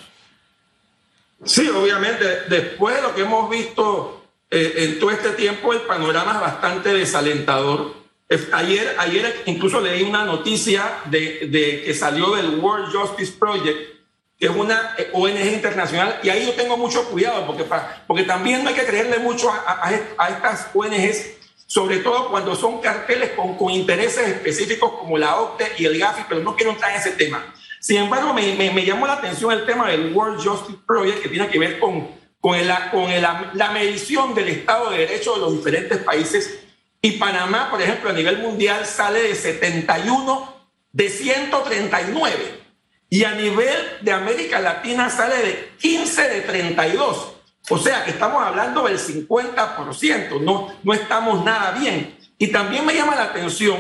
Sí, 1.45 1.69
obviamente, 1.69 2.43
después 2.49 2.95
de 2.95 3.03
lo 3.03 3.13
que 3.13 3.23
hemos 3.23 3.51
visto 3.51 4.25
eh, 4.53 4.75
en 4.77 5.01
todo 5.01 5.11
este 5.11 5.31
tiempo, 5.31 5.73
el 5.73 5.81
panorama 5.81 6.35
es 6.35 6.41
bastante 6.41 6.93
desalentador 6.93 8.04
Ayer, 8.53 8.97
ayer 8.99 9.43
incluso 9.47 9.81
leí 9.81 10.03
una 10.03 10.25
noticia 10.25 11.01
de, 11.07 11.49
de, 11.51 11.83
que 11.85 11.95
salió 11.95 12.35
del 12.35 12.59
World 12.59 12.93
Justice 12.95 13.33
Project, 13.39 13.95
que 14.39 14.47
es 14.47 14.53
una 14.53 14.95
eh, 14.99 15.11
ONG 15.13 15.53
internacional, 15.53 16.21
y 16.23 16.29
ahí 16.29 16.47
yo 16.47 16.53
tengo 16.55 16.77
mucho 16.77 17.05
cuidado, 17.09 17.47
porque, 17.47 17.65
porque 18.07 18.25
también 18.25 18.63
no 18.63 18.71
hay 18.71 18.75
que 18.75 18.85
creerle 18.85 19.19
mucho 19.19 19.51
a, 19.51 19.89
a, 20.19 20.29
estas 20.29 20.69
ONGs, 20.75 21.33
sobre 21.67 21.99
todo 21.99 22.31
cuando 22.31 22.57
son 22.57 22.81
carteles 22.81 23.31
con, 23.31 23.57
con, 23.57 23.71
intereses 23.71 24.27
específicos 24.29 24.93
como 24.93 25.19
la 25.19 25.37
OCTE 25.41 25.73
y 25.79 25.85
el 25.87 25.99
GAFI, 25.99 26.25
pero 26.29 26.41
no 26.41 26.57
quiero 26.57 26.73
entrar 26.73 26.93
en 26.93 26.99
ese 26.99 27.13
tema. 27.13 27.55
Sin 27.81 27.99
embargo, 27.99 28.33
me, 28.33 28.55
me, 28.55 28.85
llamó 28.85 29.07
la 29.07 29.15
atención 29.15 29.53
el 29.53 29.67
tema 29.67 29.91
del 29.91 30.15
World 30.15 30.43
Justice 30.43 30.79
Project, 30.87 31.23
que 31.23 31.29
tiene 31.29 31.49
que 31.49 31.59
ver 31.59 31.79
con, 31.79 32.09
con, 32.41 32.55
el, 32.55 32.73
con 32.91 33.11
la 33.21 33.71
medición 33.73 34.35
del 34.35 34.49
Estado 34.49 34.91
de 34.91 34.99
Derecho 34.99 35.35
de 35.35 35.41
los 35.41 35.57
diferentes 35.57 35.99
países 35.99 36.64
y 37.05 37.19
Panamá, 37.19 37.71
por 37.71 37.83
ejemplo, 37.83 38.09
a 38.09 38.15
nivel 38.15 38.39
mundial 38.39 38.87
sale 38.87 39.25
de 39.25 39.35
71 39.35 40.55
de 40.91 41.11
139. 41.11 42.65
Y 43.11 43.25
a 43.25 43.33
nivel 43.33 43.77
de 44.01 44.11
América 44.11 44.59
Latina 44.59 45.11
sale 45.11 45.37
de 45.37 45.73
15 45.79 46.29
de 46.31 46.41
32. 46.41 47.35
O 47.69 47.77
sea 47.77 48.07
que 48.07 48.13
estamos 48.13 48.43
hablando 48.43 48.85
del 48.85 48.99
50%, 48.99 50.41
no, 50.41 50.75
no 50.83 50.95
estamos 50.95 51.45
nada 51.45 51.73
bien. 51.73 52.17
Y 52.39 52.47
también 52.47 52.87
me 52.87 52.95
llama 52.95 53.17
la 53.17 53.25
atención 53.25 53.77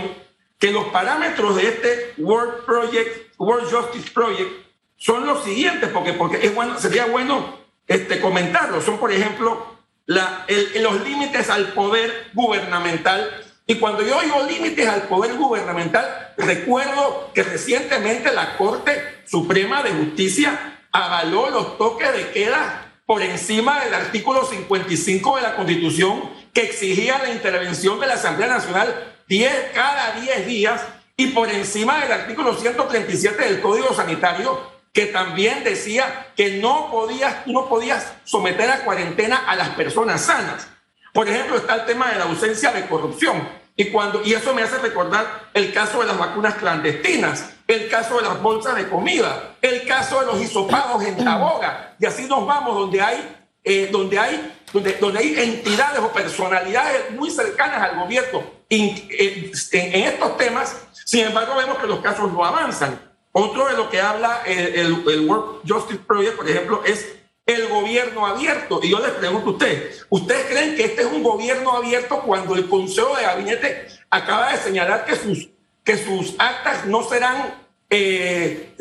que 0.58 0.70
los 0.70 0.84
parámetros 0.88 1.56
de 1.56 1.68
este 1.68 2.12
World 2.18 2.66
Project, 2.66 3.32
World 3.38 3.70
Justice 3.72 4.10
Project, 4.12 4.52
son 4.98 5.24
los 5.24 5.42
siguientes, 5.44 5.88
porque, 5.88 6.12
porque 6.12 6.44
es 6.46 6.54
bueno, 6.54 6.78
sería 6.78 7.06
bueno 7.06 7.56
este, 7.86 8.20
comentarlos. 8.20 8.84
Son, 8.84 8.98
por 8.98 9.10
ejemplo, 9.10 9.73
la, 10.06 10.46
los 10.80 11.02
límites 11.04 11.50
al 11.50 11.68
poder 11.68 12.30
gubernamental. 12.34 13.30
Y 13.66 13.76
cuando 13.76 14.02
yo 14.02 14.18
oigo 14.18 14.42
límites 14.44 14.86
al 14.86 15.02
poder 15.02 15.34
gubernamental, 15.34 16.32
recuerdo 16.36 17.30
que 17.34 17.42
recientemente 17.42 18.32
la 18.32 18.56
Corte 18.56 18.92
Suprema 19.26 19.82
de 19.82 19.90
Justicia 19.90 20.78
avaló 20.92 21.50
los 21.50 21.78
toques 21.78 22.12
de 22.12 22.30
queda 22.30 22.92
por 23.06 23.22
encima 23.22 23.84
del 23.84 23.94
artículo 23.94 24.44
55 24.44 25.36
de 25.36 25.42
la 25.42 25.56
Constitución 25.56 26.22
que 26.52 26.62
exigía 26.62 27.18
la 27.18 27.30
intervención 27.30 27.98
de 28.00 28.06
la 28.06 28.14
Asamblea 28.14 28.48
Nacional 28.48 29.14
10 29.28 29.72
cada 29.74 30.20
10 30.20 30.46
días 30.46 30.80
y 31.16 31.28
por 31.28 31.50
encima 31.50 32.00
del 32.00 32.12
artículo 32.12 32.54
137 32.54 33.44
del 33.44 33.60
Código 33.60 33.92
Sanitario 33.94 34.73
que 34.94 35.06
también 35.06 35.64
decía 35.64 36.28
que 36.36 36.58
no 36.58 36.88
podías, 36.90 37.48
no 37.48 37.68
podías 37.68 38.12
someter 38.22 38.70
a 38.70 38.84
cuarentena 38.84 39.44
a 39.46 39.56
las 39.56 39.70
personas 39.70 40.22
sanas. 40.22 40.68
Por 41.12 41.28
ejemplo, 41.28 41.56
está 41.56 41.74
el 41.74 41.84
tema 41.84 42.12
de 42.12 42.18
la 42.18 42.24
ausencia 42.24 42.70
de 42.70 42.86
corrupción. 42.86 43.46
Y, 43.76 43.90
cuando, 43.90 44.22
y 44.24 44.34
eso 44.34 44.54
me 44.54 44.62
hace 44.62 44.78
recordar 44.78 45.48
el 45.52 45.72
caso 45.72 45.98
de 45.98 46.06
las 46.06 46.16
vacunas 46.16 46.54
clandestinas, 46.54 47.50
el 47.66 47.88
caso 47.88 48.18
de 48.18 48.22
las 48.22 48.40
bolsas 48.40 48.76
de 48.76 48.88
comida, 48.88 49.56
el 49.60 49.84
caso 49.84 50.20
de 50.20 50.26
los 50.26 50.40
hisopados 50.40 51.02
en 51.02 51.24
Taboga. 51.24 51.96
Y 51.98 52.06
así 52.06 52.26
nos 52.26 52.46
vamos 52.46 52.76
donde 52.76 53.02
hay, 53.02 53.48
eh, 53.64 53.88
donde 53.90 54.16
hay, 54.16 54.54
donde, 54.72 54.92
donde 55.00 55.18
hay 55.18 55.34
entidades 55.40 55.98
o 55.98 56.12
personalidades 56.12 57.10
muy 57.10 57.32
cercanas 57.32 57.82
al 57.82 57.98
gobierno 57.98 58.44
en, 58.68 59.08
en 59.10 60.02
estos 60.04 60.36
temas. 60.36 60.76
Sin 61.04 61.26
embargo, 61.26 61.56
vemos 61.56 61.78
que 61.78 61.88
los 61.88 61.98
casos 61.98 62.32
no 62.32 62.44
avanzan. 62.44 63.13
Otro 63.36 63.66
de 63.66 63.76
lo 63.76 63.90
que 63.90 64.00
habla 64.00 64.42
el, 64.46 64.92
World 65.26 65.68
Justice 65.68 65.98
Project, 66.06 66.36
por 66.36 66.48
ejemplo, 66.48 66.82
es 66.84 67.16
el 67.44 67.66
gobierno 67.66 68.24
abierto. 68.28 68.78
Y 68.80 68.90
yo 68.90 69.00
les 69.00 69.10
pregunto 69.10 69.50
a 69.50 69.52
ustedes, 69.54 70.06
¿ustedes 70.08 70.46
creen 70.46 70.76
que 70.76 70.84
este 70.84 71.02
es 71.02 71.08
un 71.08 71.24
gobierno 71.24 71.72
abierto 71.72 72.20
cuando 72.20 72.54
el 72.54 72.68
Consejo 72.68 73.16
de 73.16 73.24
Gabinete 73.24 73.88
acaba 74.08 74.52
de 74.52 74.58
señalar 74.58 75.04
que 75.04 75.16
sus, 75.16 75.48
que 75.82 75.96
sus 75.98 76.36
actas 76.38 76.86
no 76.86 77.02
serán 77.02 77.54
eh, 77.90 78.72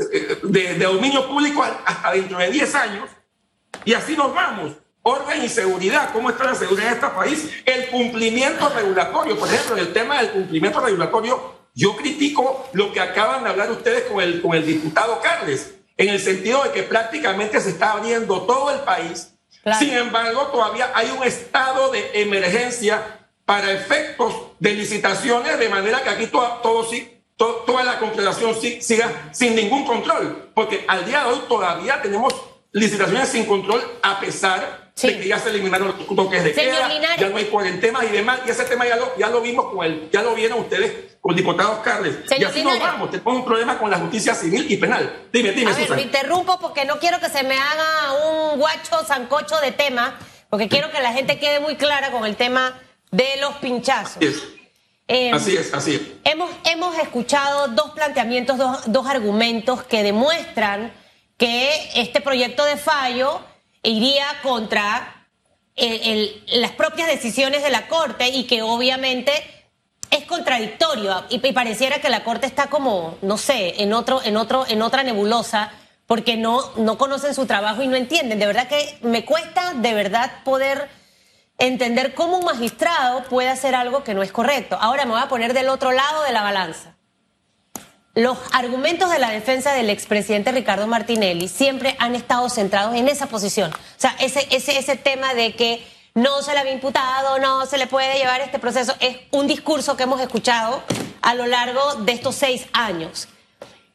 de, 0.44 0.76
de, 0.76 0.86
dominio 0.86 1.28
público 1.28 1.64
hasta 1.64 2.12
dentro 2.12 2.38
de 2.38 2.52
10 2.52 2.76
años? 2.76 3.10
Y 3.86 3.96
así 3.96 4.16
nos 4.16 4.36
vamos. 4.36 4.74
Orden 5.02 5.44
y 5.44 5.50
seguridad, 5.50 6.12
¿cómo 6.14 6.30
está 6.30 6.44
la 6.44 6.54
seguridad 6.54 6.90
en 6.90 6.94
este 6.94 7.08
país? 7.08 7.50
El 7.66 7.88
cumplimiento 7.88 8.70
regulatorio, 8.70 9.36
por 9.36 9.50
ejemplo, 9.50 9.78
el 9.78 9.92
tema 9.92 10.20
del 10.22 10.30
cumplimiento 10.30 10.80
regulatorio, 10.80 11.63
yo 11.74 11.96
critico 11.96 12.70
lo 12.74 12.92
que 12.94 13.00
acaban 13.00 13.44
de 13.44 13.50
hablar 13.50 13.72
ustedes 13.72 14.04
con 14.04 14.22
el, 14.22 14.42
con 14.42 14.54
el 14.54 14.66
diputado 14.66 15.20
Carles, 15.22 15.76
en 15.98 16.10
el 16.10 16.20
sentido 16.20 16.64
de 16.64 16.72
que 16.72 16.84
prácticamente 16.84 17.60
se 17.60 17.70
está 17.70 17.94
abriendo 17.94 18.42
todo 18.44 18.72
el 18.72 18.80
país. 18.82 19.34
Sin 19.80 19.94
embargo, 19.94 20.48
todavía 20.48 20.92
hay 20.94 21.10
un 21.12 21.24
estado 21.24 21.92
de 21.92 22.22
emergencia 22.22 23.20
para 23.46 23.72
efectos 23.72 24.34
de 24.60 24.74
licitaciones, 24.74 25.58
de 25.58 25.70
manera 25.70 26.04
que 26.04 26.10
aquí 26.10 26.28
todo, 26.28 26.60
todo, 27.38 27.56
toda 27.66 27.84
la 27.84 28.00
confederación 28.00 28.56
siga 28.82 29.30
sin 29.32 29.56
ningún 29.56 29.86
control, 29.86 30.52
porque 30.54 30.86
al 30.88 31.06
día 31.06 31.24
de 31.24 31.32
hoy 31.32 31.42
todavía 31.48 32.02
tenemos 32.02 32.34
licitaciones 32.72 33.30
sin 33.30 33.46
control 33.46 33.82
a 34.02 34.20
pesar 34.20 34.83
de 35.02 35.20
que 35.20 35.28
ya 35.28 35.40
se 35.40 35.50
eliminaron 35.50 35.88
los 35.88 36.08
toques 36.08 36.44
de 36.44 36.54
queda, 36.54 36.88
ya 37.18 37.30
no 37.30 37.38
hay 37.38 37.46
cuarentenas 37.46 38.04
y 38.04 38.08
demás, 38.08 38.40
y 38.46 38.52
ese 38.52 38.64
tema 38.66 38.88
ya 38.88 38.96
lo, 38.96 39.18
ya 39.18 39.30
lo 39.30 39.42
vimos 39.42 39.74
con 39.74 39.86
el, 39.86 40.10
ya 40.12 40.22
lo 40.22 40.36
vieron 40.36 40.60
ustedes 40.60 41.18
con 41.20 41.36
diputados 41.36 41.80
Carles. 41.80 42.18
y 42.38 42.44
así 42.44 42.64
nos 42.64 42.80
vamos, 42.80 43.10
tenemos 43.10 43.36
un 43.36 43.46
problema 43.46 43.78
con 43.78 43.90
la 43.90 43.98
justicia 43.98 44.36
civil 44.36 44.66
y 44.70 44.78
penal. 44.78 45.28
Dime, 45.32 45.52
dime, 45.52 45.72
A 45.72 45.76
ver, 45.76 45.90
me 45.96 46.02
interrumpo 46.04 46.60
porque 46.60 46.86
no 46.86 47.00
quiero 47.00 47.20
que 47.20 47.30
se 47.30 47.44
me 47.44 47.58
haga 47.58 48.14
un 48.26 48.60
guacho 48.60 49.04
sancocho 49.06 49.60
de 49.60 49.72
tema, 49.72 50.18
porque 50.50 50.70
quiero 50.70 50.92
que 50.92 51.02
la 51.02 51.12
gente 51.12 51.40
quede 51.40 51.60
muy 51.60 51.76
clara 51.76 52.12
con 52.12 52.26
el 52.26 52.36
tema 52.36 52.80
de 53.12 53.38
los 53.42 53.56
pinchazos. 53.56 54.18
Así 54.18 54.26
es, 54.28 54.44
em, 55.08 55.34
así, 55.34 55.58
es 55.58 55.74
así 55.74 55.96
es. 55.96 56.02
Hemos, 56.24 56.52
hemos 56.66 56.98
escuchado 57.00 57.70
dos 57.70 57.92
planteamientos, 57.92 58.58
dos, 58.58 58.92
dos 58.92 59.08
argumentos 59.08 59.84
que 59.84 60.04
demuestran 60.04 60.94
que 61.38 61.90
este 61.96 62.22
proyecto 62.22 62.64
de 62.64 62.78
fallo 62.78 63.42
iría 63.84 64.26
contra 64.42 65.28
las 65.76 66.72
propias 66.72 67.08
decisiones 67.08 67.64
de 67.64 67.70
la 67.70 67.88
Corte 67.88 68.30
y 68.30 68.46
que 68.46 68.62
obviamente 68.62 69.32
es 70.12 70.26
contradictorio 70.26 71.26
y, 71.30 71.40
pareciera 71.52 72.00
que 72.00 72.10
la 72.10 72.24
Corte 72.24 72.46
está 72.46 72.68
como, 72.68 73.18
no 73.22 73.38
sé, 73.38 73.82
en 73.82 73.94
otro, 73.94 74.22
en 74.24 74.38
otro, 74.38 74.66
en 74.68 74.82
otra 74.82 75.04
nebulosa 75.04 75.72
porque 76.06 76.38
no, 76.38 76.62
no 76.78 76.98
conocen 76.98 77.34
su 77.34 77.46
trabajo 77.46 77.82
y 77.82 77.88
no 77.88 77.96
entienden. 77.96 78.40
De 78.40 78.46
verdad 78.46 78.68
que 78.68 78.98
me 79.02 79.26
cuesta 79.26 79.74
de 79.74 79.94
verdad 79.94 80.44
poder 80.44 80.90
entender 81.58 82.14
cómo 82.14 82.38
un 82.38 82.46
magistrado 82.46 83.24
puede 83.24 83.50
hacer 83.50 83.74
algo 83.74 84.04
que 84.04 84.14
no 84.14 84.22
es 84.22 84.32
correcto. 84.32 84.78
Ahora 84.80 85.06
me 85.06 85.12
voy 85.12 85.22
a 85.22 85.30
poner 85.30 85.54
del 85.54 85.70
otro 85.70 85.92
lado 85.92 86.24
de 86.24 86.32
la 86.32 86.44
balanza. 86.44 86.93
Los 88.16 88.38
argumentos 88.52 89.10
de 89.10 89.20
la 89.20 89.32
defensa 89.32 89.74
del 89.74 89.90
expresidente 89.90 90.52
Ricardo 90.52 90.86
Martinelli 90.86 91.48
siempre 91.48 91.96
han 92.00 92.14
estado 92.14 92.48
centrados 92.50 92.96
en 92.96 93.08
esa 93.08 93.28
posición. 93.28 93.72
O 93.72 93.78
sea, 93.98 94.16
ese, 94.20 94.48
ese, 94.52 94.78
ese 94.78 94.96
tema 94.96 95.34
de 95.34 95.56
que 95.56 95.84
no 96.14 96.44
se 96.44 96.54
le 96.54 96.60
había 96.60 96.74
imputado, 96.74 97.40
no 97.40 97.66
se 97.66 97.80
le 97.80 97.88
puede 97.88 98.20
llevar 98.20 98.42
este 98.42 98.60
proceso, 98.60 98.94
es 99.00 99.18
un 99.32 99.48
discurso 99.48 99.98
que 99.98 100.04
hemos 100.04 100.22
escuchado 100.22 100.84
a 101.22 101.34
lo 101.34 101.48
largo 101.48 101.96
de 101.96 102.12
estos 102.12 102.36
seis 102.36 102.68
años. 102.72 103.28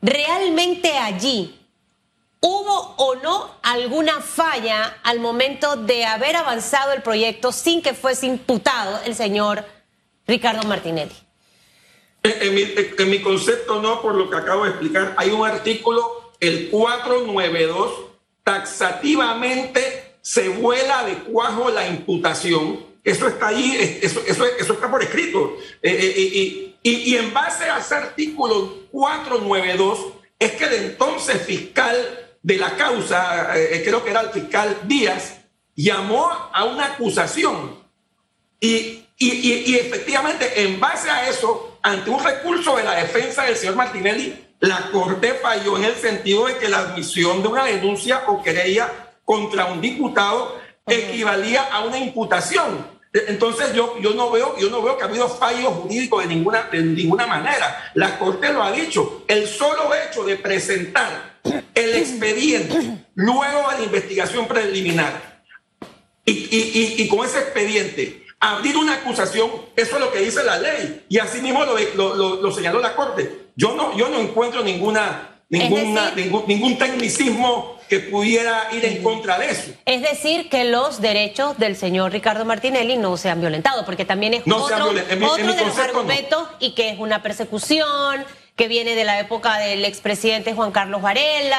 ¿Realmente 0.02 0.98
allí 0.98 1.54
hubo 2.40 2.94
o 2.96 3.14
no 3.16 3.54
alguna 3.62 4.20
falla 4.20 4.98
al 5.04 5.20
momento 5.20 5.76
de 5.76 6.06
haber 6.06 6.34
avanzado 6.34 6.92
el 6.92 7.02
proyecto 7.02 7.52
sin 7.52 7.82
que 7.82 7.94
fuese 7.94 8.26
imputado 8.26 9.00
el 9.04 9.14
señor 9.14 9.64
Ricardo 10.26 10.66
Martinelli? 10.66 11.27
En, 12.22 13.10
mi, 13.10 13.20
concepto 13.20 13.80
no, 13.80 14.02
por 14.02 14.14
lo 14.14 14.28
que 14.28 14.36
acabo 14.36 14.64
de 14.64 14.70
explicar, 14.70 15.14
hay 15.16 15.30
un 15.30 15.46
artículo, 15.46 16.32
el 16.40 16.68
492, 16.68 17.92
taxativamente 18.44 20.16
se 20.20 20.48
vuela 20.48 21.04
de 21.04 21.14
cuajo 21.14 21.70
la 21.70 21.88
imputación. 21.88 22.86
Eso 23.04 23.28
está 23.28 23.48
ahí, 23.48 23.98
eso, 24.02 24.20
eso, 24.26 24.44
eso 24.44 24.72
está 24.72 24.90
por 24.90 25.02
escrito. 25.02 25.56
Eh, 25.80 25.90
eh, 25.92 26.74
y, 26.82 26.90
y, 26.90 27.16
en 27.16 27.32
base 27.32 27.64
a 27.64 27.78
ese 27.78 27.94
artículo 27.94 28.74
492, 28.90 30.06
es 30.38 30.52
que 30.52 30.64
el 30.64 30.74
entonces 30.74 31.42
fiscal 31.42 31.96
de 32.42 32.56
la 32.56 32.76
causa, 32.76 33.58
eh, 33.58 33.82
creo 33.84 34.04
que 34.04 34.10
era 34.10 34.20
el 34.20 34.30
fiscal 34.30 34.80
Díaz, 34.84 35.38
llamó 35.74 36.28
a 36.52 36.64
una 36.64 36.86
acusación. 36.86 37.78
Y, 38.60 39.04
y, 39.18 39.76
efectivamente, 39.76 40.62
en 40.62 40.78
base 40.78 41.10
a 41.10 41.28
eso, 41.28 41.67
ante 41.82 42.10
un 42.10 42.22
recurso 42.22 42.76
de 42.76 42.84
la 42.84 42.94
defensa 42.94 43.44
del 43.44 43.56
señor 43.56 43.76
Martinelli, 43.76 44.48
la 44.60 44.90
Corte 44.90 45.34
falló 45.34 45.76
en 45.76 45.84
el 45.84 45.94
sentido 45.94 46.46
de 46.46 46.56
que 46.58 46.68
la 46.68 46.78
admisión 46.78 47.42
de 47.42 47.48
una 47.48 47.64
denuncia 47.64 48.24
o 48.26 48.42
querella 48.42 48.90
contra 49.24 49.66
un 49.66 49.80
diputado 49.80 50.58
equivalía 50.86 51.64
a 51.64 51.84
una 51.84 51.98
imputación. 51.98 52.98
Entonces 53.12 53.72
yo, 53.72 53.98
yo, 54.00 54.14
no 54.14 54.30
veo, 54.30 54.56
yo 54.58 54.68
no 54.68 54.82
veo 54.82 54.96
que 54.96 55.04
ha 55.04 55.06
habido 55.06 55.28
fallo 55.28 55.70
jurídico 55.70 56.20
de 56.20 56.26
ninguna, 56.26 56.68
de 56.70 56.82
ninguna 56.82 57.26
manera. 57.26 57.90
La 57.94 58.18
Corte 58.18 58.52
lo 58.52 58.62
ha 58.62 58.72
dicho. 58.72 59.24
El 59.28 59.46
solo 59.46 59.90
hecho 59.94 60.24
de 60.24 60.36
presentar 60.36 61.38
el 61.74 61.94
expediente 61.96 63.06
luego 63.14 63.70
de 63.70 63.78
la 63.78 63.84
investigación 63.84 64.46
preliminar 64.46 65.42
y, 66.24 66.32
y, 66.32 66.96
y, 66.98 67.02
y 67.02 67.08
con 67.08 67.24
ese 67.24 67.38
expediente 67.38 68.26
abrir 68.40 68.76
una 68.76 68.94
acusación, 68.94 69.50
eso 69.74 69.94
es 69.96 70.00
lo 70.00 70.12
que 70.12 70.20
dice 70.20 70.44
la 70.44 70.58
ley. 70.58 71.04
Y 71.08 71.18
así 71.18 71.40
mismo 71.40 71.64
lo, 71.64 71.76
lo, 71.94 72.36
lo, 72.36 72.52
señaló 72.52 72.80
la 72.80 72.94
Corte. 72.94 73.48
Yo 73.56 73.74
no, 73.74 73.96
yo 73.96 74.08
no 74.08 74.20
encuentro 74.20 74.62
ninguna, 74.62 75.40
ninguna, 75.48 76.12
ningún, 76.12 76.44
ningún 76.46 76.78
tecnicismo 76.78 77.78
que 77.88 78.00
pudiera 78.00 78.68
ir 78.72 78.84
en 78.84 79.02
contra 79.02 79.38
de 79.38 79.50
eso. 79.50 79.72
Es 79.86 80.02
decir, 80.02 80.48
que 80.48 80.64
los 80.64 81.00
derechos 81.00 81.58
del 81.58 81.74
señor 81.74 82.12
Ricardo 82.12 82.44
Martinelli 82.44 82.96
no 82.96 83.16
se 83.16 83.30
han 83.30 83.40
violentado, 83.40 83.84
porque 83.84 84.04
también 84.04 84.34
es 84.34 84.42
otro, 84.46 84.92
de 84.92 85.16
los 85.16 85.78
argumentos 85.78 86.48
y 86.60 86.74
que 86.74 86.90
es 86.90 86.98
una 86.98 87.22
persecución 87.22 88.24
que 88.56 88.68
viene 88.68 88.94
de 88.94 89.04
la 89.04 89.18
época 89.20 89.58
del 89.58 89.84
expresidente 89.84 90.52
Juan 90.52 90.70
Carlos 90.70 91.00
Varela. 91.00 91.58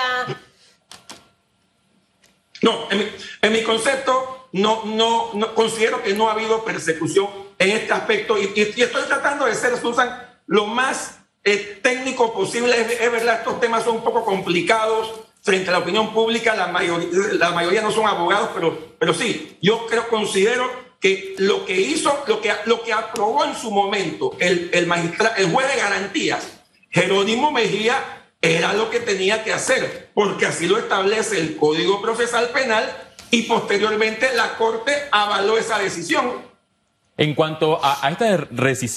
No, 2.62 2.88
en 2.92 3.54
mi 3.54 3.64
concepto, 3.64 4.39
no, 4.52 4.84
no, 4.86 5.32
no, 5.34 5.54
considero 5.54 6.02
que 6.02 6.14
no 6.14 6.30
ha 6.30 6.34
habido 6.34 6.64
persecución 6.64 7.28
en 7.58 7.72
este 7.72 7.94
aspecto 7.94 8.38
y, 8.38 8.52
estoy 8.56 9.04
tratando 9.08 9.46
de 9.46 9.56
ser, 9.56 9.78
Susan, 9.78 10.28
lo 10.48 10.66
más 10.66 11.20
eh, 11.44 11.80
técnico 11.82 12.34
posible. 12.34 12.76
Es, 12.80 13.12
verdad, 13.12 13.40
estos 13.40 13.60
temas 13.60 13.84
son 13.84 13.98
un 13.98 14.04
poco 14.04 14.26
complicados 14.26 15.12
frente 15.42 15.70
a 15.70 15.74
la 15.74 15.80
opinión 15.80 16.14
pública. 16.14 16.56
La 16.56 16.68
mayoría, 16.68 17.10
la 17.34 17.52
mayoría 17.52 17.82
no 17.82 17.92
son 17.92 18.08
abogados, 18.08 18.50
pero, 18.54 18.96
pero 18.98 19.14
sí, 19.14 19.58
yo 19.62 19.86
creo, 19.88 20.08
considero 20.08 20.90
que 21.00 21.36
lo 21.38 21.66
que 21.66 21.80
hizo, 21.80 22.24
lo 22.28 22.42
que, 22.42 22.52
lo 22.66 22.82
que 22.82 22.92
aprobó 22.92 23.46
en 23.46 23.56
su 23.56 23.72
momento 23.72 24.36
el, 24.40 24.70
el, 24.74 24.92
el 25.38 25.52
juez 25.52 25.68
de 25.68 25.82
garantías, 25.82 26.60
Jerónimo 26.90 27.52
Mejía, 27.52 28.20
era 28.42 28.74
lo 28.74 28.90
que 28.90 29.00
tenía 29.00 29.44
que 29.44 29.54
hacer, 29.54 30.10
porque 30.14 30.46
así 30.46 30.68
lo 30.68 30.78
establece 30.78 31.40
el 31.40 31.58
Código 31.58 32.02
Procesal 32.02 32.50
Penal 32.50 33.09
y 33.32 33.44
posteriormente 33.44 34.30
la 34.36 34.56
Corte 34.56 34.92
avaló 35.12 35.58
esa 35.58 35.80
decisión. 35.80 36.50
En 37.18 37.36
cuanto 37.36 37.80
a, 37.84 38.10
esta 38.10 38.48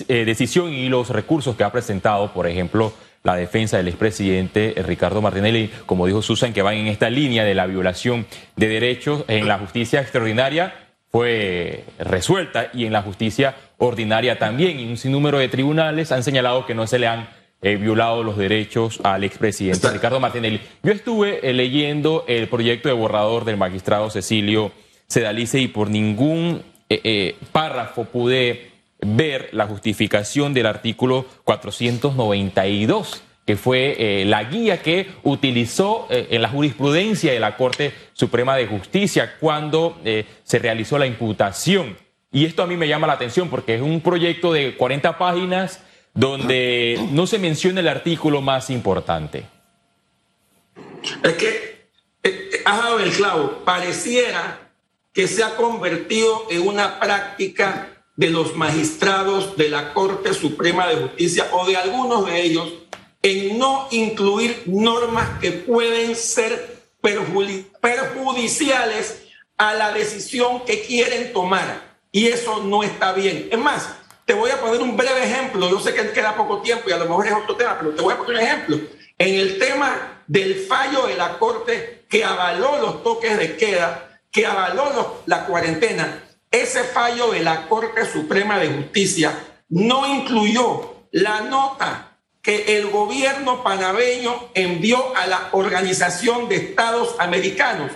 eh, 0.09 0.25
decisión 0.25 0.73
y 0.73 0.89
los 0.89 1.11
recursos 1.11 1.57
que 1.57 1.65
ha 1.65 1.73
presentado, 1.73 2.33
por 2.33 2.47
ejemplo, 2.47 2.93
la 3.25 3.35
defensa 3.35 3.77
del 3.77 3.89
expresidente 3.89 4.75
Ricardo 4.87 5.21
Martinelli, 5.21 5.71
como 5.87 6.07
dijo 6.07 6.23
Susan, 6.23 6.53
que 6.53 6.63
van 6.63 6.75
en 6.75 6.87
esta 6.87 7.11
línea 7.11 7.45
de 7.45 7.55
la 7.55 7.67
violación 7.67 8.27
de 8.57 8.69
derechos 8.69 9.25
en 9.29 9.49
la 9.49 9.59
justicia 9.59 10.01
extraordinaria, 10.01 10.75
fue 11.11 11.85
resuelta 11.99 12.71
y 12.73 12.87
en 12.87 12.93
la 12.93 13.03
justicia 13.03 13.55
ordinaria 13.79 14.39
también. 14.39 14.81
Y 14.81 14.89
un 14.89 14.97
sinnúmero 14.97 15.39
de 15.39 15.49
tribunales 15.49 16.11
han 16.11 16.23
señalado 16.23 16.65
que 16.65 16.75
no 16.75 16.87
se 16.87 16.99
le 16.99 17.07
han 17.07 17.29
eh, 17.65 17.77
violado 17.77 18.25
los 18.25 18.37
derechos 18.37 18.99
al 19.05 19.23
expresidente 19.23 19.89
Ricardo 19.89 20.19
Martinelli. 20.19 20.61
Yo 20.83 20.91
estuve 20.91 21.49
eh, 21.49 21.53
leyendo 21.53 22.25
el 22.27 22.49
proyecto 22.49 22.89
de 22.89 22.95
borrador 22.95 23.45
del 23.45 23.57
magistrado 23.57 24.11
Cecilio 24.11 24.73
Sedalice 25.07 25.61
y 25.61 25.69
por 25.69 25.89
ningún 25.89 26.63
eh, 26.89 27.37
párrafo 27.53 28.07
pude 28.07 28.73
ver 29.01 29.51
la 29.53 29.69
justificación 29.69 30.55
del 30.55 30.67
artículo 30.67 31.25
492 31.45 33.23
que 33.47 33.55
fue 33.57 34.25
la 34.25 34.45
guía 34.45 34.83
que 34.83 35.09
utilizó 35.25 36.07
en 36.11 36.43
la 36.43 36.49
jurisprudencia 36.49 37.33
de 37.33 37.41
la 37.41 37.57
Corte 37.57 37.93
Suprema 38.13 38.57
de 38.57 38.69
Justicia 38.69 39.35
cuando 39.41 39.99
se 40.45 40.59
realizó 40.61 40.97
la 40.97 41.09
imputación. 41.09 41.97
Y 42.31 42.45
esto 42.45 42.63
a 42.63 42.69
mí 42.69 42.77
me 42.77 42.87
llama 42.87 43.09
la 43.09 43.15
atención 43.15 43.51
porque 43.51 43.75
es 43.75 43.83
un 43.83 44.01
proyecto 44.01 44.53
de 44.53 44.77
40 44.77 45.19
páginas 45.19 45.83
donde 46.15 47.09
no 47.11 47.27
se 47.27 47.39
menciona 47.39 47.81
el 47.81 47.89
artículo 47.89 48.41
más 48.41 48.71
importante. 48.71 49.47
Es 51.23 51.33
que 51.35 51.49
eh, 52.23 52.51
eh, 52.53 52.63
has 52.65 52.79
dado 52.79 53.01
el 53.01 53.11
clavo. 53.13 53.63
Pareciera 53.65 54.71
que 55.13 55.27
se 55.27 55.43
ha 55.43 55.57
convertido 55.57 56.47
en 56.51 56.67
una 56.67 57.01
práctica 57.01 57.89
de 58.17 58.31
los 58.31 58.57
magistrados 58.57 59.57
de 59.57 59.69
la 59.69 59.93
Corte 59.95 60.35
Suprema 60.35 60.87
de 60.87 60.97
Justicia 60.97 61.49
o 61.53 61.67
de 61.67 61.77
algunos 61.77 62.27
de 62.27 62.43
ellos 62.43 62.73
en 63.23 63.59
no 63.59 63.89
incluir 63.91 64.63
normas 64.67 65.39
que 65.41 65.53
pueden 65.53 66.15
ser 66.17 66.83
perjudiciales 67.81 69.23
a 69.57 69.75
la 69.75 69.93
decisión 69.93 70.65
que 70.65 70.83
quieren 70.83 71.33
tomar. 71.33 71.93
Y 72.11 72.27
eso 72.27 72.63
no 72.63 72.83
está 72.83 73.13
bien. 73.13 73.49
Es 73.51 73.59
más, 73.59 73.97
te 74.25 74.35
voy 74.35 74.51
a 74.51 74.61
poner 74.61 74.81
un 74.81 74.97
breve 74.97 75.25
ejemplo. 75.25 75.69
Yo 75.69 75.81
sé 75.81 75.95
que 75.95 76.11
queda 76.13 76.37
poco 76.37 76.63
tiempo 76.63 76.89
y 76.89 76.93
a 76.93 76.99
lo 76.99 77.07
mejor 77.07 77.27
es 77.27 77.33
otro 77.33 77.57
tema, 77.57 77.77
pero 77.79 77.95
te 77.95 78.03
voy 78.03 78.15
a 78.15 78.19
poner 78.19 78.37
un 78.37 78.43
ejemplo. 78.43 78.79
En 79.19 79.35
el 79.35 79.59
tema 79.59 80.23
del 80.27 80.67
fallo 80.67 81.07
de 81.07 81.17
la 81.17 81.39
Corte 81.39 82.05
que 82.09 82.25
avaló 82.25 82.79
los 82.81 83.03
toques 83.03 83.39
de 83.39 83.57
queda, 83.57 84.21
que 84.31 84.47
avaló 84.47 85.23
la 85.27 85.45
cuarentena, 85.47 86.25
ese 86.51 86.85
fallo 86.85 87.33
de 87.33 87.41
la 87.41 87.69
Corte 87.69 88.05
Suprema 88.05 88.59
de 88.59 88.69
Justicia 88.69 89.33
no 89.69 90.07
incluyó 90.07 91.07
la 91.13 91.41
nota 91.43 92.19
que 92.43 92.77
el 92.77 92.91
gobierno 92.91 93.63
panameño 93.63 94.51
envió 94.55 95.17
a 95.17 95.27
la 95.27 95.49
Organización 95.53 96.49
de 96.49 96.57
Estados 96.57 97.15
Americanos, 97.19 97.93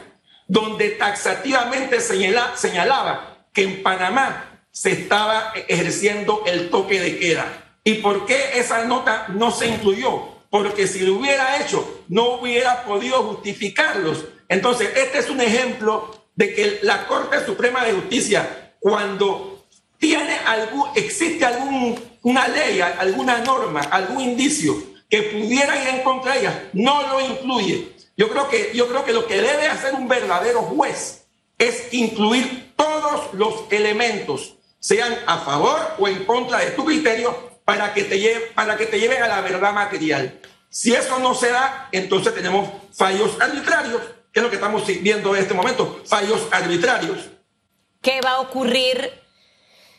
donde 0.47 0.91
taxativamente 0.91 2.01
señalaba 2.01 3.39
que 3.53 3.65
en 3.65 3.83
Panamá 3.83 4.56
se 4.77 4.93
estaba 4.93 5.55
ejerciendo 5.69 6.43
el 6.45 6.69
toque 6.69 7.01
de 7.01 7.19
queda. 7.19 7.79
¿Y 7.83 7.95
por 7.95 8.27
qué 8.27 8.59
esa 8.59 8.85
nota 8.85 9.25
no 9.29 9.51
se 9.51 9.69
incluyó? 9.69 10.29
Porque 10.51 10.87
si 10.87 11.01
lo 11.01 11.15
hubiera 11.15 11.63
hecho, 11.63 12.03
no 12.09 12.35
hubiera 12.35 12.85
podido 12.85 13.23
justificarlos. 13.23 14.27
Entonces, 14.51 14.91
este 14.95 15.21
es 15.21 15.31
un 15.31 15.41
ejemplo 15.41 16.29
de 16.35 16.55
que 16.55 16.81
la 16.83 17.07
Corte 17.07 17.43
Suprema 17.47 17.87
de 17.87 17.95
Justicia, 17.95 18.75
cuando 18.79 19.65
tiene 19.97 20.37
algún, 20.45 20.91
existe 20.95 21.47
alguna 21.47 22.47
ley, 22.49 22.83
alguna 22.83 23.39
norma, 23.39 23.81
algún 23.81 24.21
indicio 24.21 24.75
que 25.09 25.23
pudiera 25.23 25.83
ir 25.83 25.89
en 25.89 26.03
contra 26.03 26.35
de 26.35 26.41
ella, 26.41 26.69
no 26.75 27.01
lo 27.09 27.23
incluye. 27.23 27.93
Yo 28.15 28.29
creo 28.29 28.47
que, 28.51 28.73
yo 28.75 28.89
creo 28.89 29.07
que 29.07 29.15
lo 29.15 29.27
que 29.27 29.41
debe 29.41 29.69
hacer 29.69 29.95
un 29.95 30.07
verdadero 30.07 30.61
juez 30.61 31.25
es 31.57 31.95
incluir 31.95 32.75
todos 32.77 33.33
los 33.33 33.65
elementos 33.71 34.56
sean 34.87 35.19
a 35.27 35.39
favor 35.39 35.97
o 35.99 36.07
en 36.07 36.25
contra 36.25 36.61
de 36.61 36.71
tu 36.71 36.85
criterio 36.85 37.59
para 37.65 37.93
que 37.93 38.05
te, 38.05 38.21
lleve, 38.21 38.53
para 38.55 38.77
que 38.77 38.87
te 38.87 39.01
lleven 39.01 39.21
a 39.21 39.27
la 39.27 39.41
verdad 39.41 39.73
material. 39.73 40.41
Si 40.69 40.95
eso 40.95 41.19
no 41.19 41.35
se 41.35 41.51
da, 41.51 41.89
entonces 41.91 42.33
tenemos 42.33 42.69
fallos 42.95 43.37
arbitrarios, 43.41 44.01
que 44.33 44.39
es 44.39 44.43
lo 44.45 44.49
que 44.49 44.55
estamos 44.55 44.87
viendo 44.87 45.35
en 45.35 45.43
este 45.43 45.55
momento, 45.55 46.03
fallos 46.07 46.47
arbitrarios. 46.53 47.19
¿Qué 48.01 48.21
va 48.21 48.35
a 48.35 48.41
ocurrir 48.41 49.11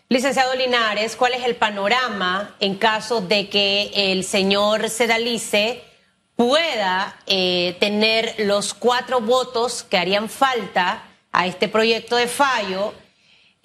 Licenciado 0.08 0.56
Linares, 0.56 1.18
¿cuál 1.18 1.34
es 1.34 1.44
el 1.44 1.58
panorama 1.58 2.56
en 2.62 2.76
caso 2.76 3.20
de 3.20 3.50
que 3.50 3.92
el 3.94 4.24
señor 4.24 4.90
Sedalice 4.90 5.84
pueda 6.38 7.20
eh, 7.26 7.76
tener 7.82 8.36
los 8.38 8.74
cuatro 8.74 9.20
votos 9.20 9.84
que 9.84 9.98
harían 9.98 10.30
falta 10.30 11.04
a 11.34 11.46
este 11.46 11.68
proyecto 11.68 12.16
de 12.16 12.28
fallo 12.28 12.94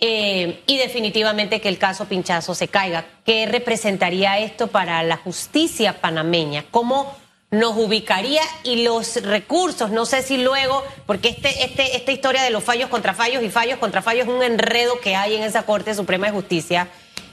eh, 0.05 0.62
y 0.67 0.79
definitivamente 0.79 1.61
que 1.61 1.69
el 1.69 1.79
caso 1.79 2.07
Pinchazo 2.07 2.57
se 2.57 2.67
caiga? 2.67 3.05
¿Qué 3.25 3.47
representaría 3.47 4.41
esto 4.41 4.67
para 4.67 5.01
la 5.05 5.17
justicia 5.17 6.01
panameña? 6.01 6.65
¿Cómo 6.73 7.15
nos 7.53 7.77
ubicaría 7.77 8.43
y 8.65 8.83
los 8.83 9.23
recursos, 9.23 9.93
no 9.93 10.05
sé 10.05 10.23
si 10.23 10.38
luego, 10.38 10.83
porque 11.07 11.29
este, 11.29 11.65
este, 11.65 11.97
esta 11.97 12.11
historia 12.11 12.43
de 12.43 12.51
los 12.51 12.65
fallos 12.65 12.88
contra 12.88 13.15
fallos 13.15 13.45
y 13.45 13.51
fallos 13.51 13.79
contra 13.79 14.03
fallos 14.03 14.27
es 14.27 14.35
un 14.35 14.43
enredo 14.43 14.99
que 14.99 15.15
hay 15.15 15.37
en 15.37 15.45
esa 15.45 15.62
Corte 15.65 15.95
Suprema 15.95 16.27
de 16.27 16.33
Justicia, 16.33 16.88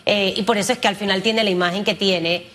eh, 0.05 0.35
y 0.37 0.43
por 0.43 0.59
eso 0.59 0.73
es 0.73 0.77
que 0.77 0.87
al 0.87 0.95
final 0.95 1.23
tiene 1.23 1.43
la 1.43 1.49
imagen 1.49 1.83
que 1.83 1.95
tiene, 1.95 2.45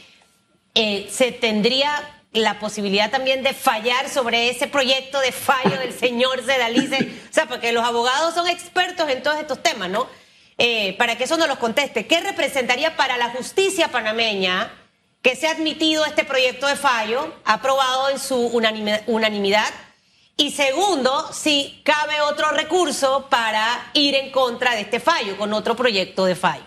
eh, 0.77 1.09
se 1.11 1.33
tendría 1.33 2.14
la 2.35 2.59
posibilidad 2.59 3.11
también 3.11 3.43
de 3.43 3.55
fallar 3.55 4.11
sobre 4.11 4.51
ese 4.51 4.67
proyecto 4.67 5.21
de 5.21 5.33
fallo 5.33 5.79
del 5.79 5.93
señor 5.93 6.43
Zedalice, 6.43 7.11
o 7.31 7.33
sea, 7.33 7.47
porque 7.47 7.73
los 7.73 7.85
abogados 7.85 8.35
son 8.35 8.49
expertos 8.49 9.09
en 9.09 9.23
todos 9.23 9.39
estos 9.39 9.63
temas, 9.63 9.89
¿no? 9.89 10.09
Eh, 10.59 10.97
para 10.99 11.17
que 11.17 11.25
eso 11.25 11.37
nos 11.37 11.49
los 11.49 11.59
conteste, 11.59 12.07
¿qué 12.07 12.21
representaría 12.21 12.97
para 12.97 13.17
la 13.17 13.31
justicia 13.31 13.89
panameña? 13.89 14.71
que 15.25 15.37
se 15.37 15.47
ha 15.47 15.53
admitido 15.53 16.05
este 16.05 16.23
proyecto 16.25 16.67
de 16.67 16.77
fallo, 16.77 17.33
aprobado 17.47 18.11
en 18.11 18.19
su 18.19 18.37
unanimidad. 19.07 19.71
Y 20.37 20.51
segundo, 20.51 21.33
si 21.33 21.81
cabe 21.83 22.21
otro 22.21 22.51
recurso 22.51 23.27
para 23.31 23.91
ir 23.95 24.15
en 24.17 24.31
contra 24.31 24.75
de 24.75 24.83
este 24.83 25.01
fallo, 25.01 25.39
con 25.39 25.55
otro 25.55 25.75
proyecto 25.75 26.27
de 26.27 26.35
fallo. 26.35 26.67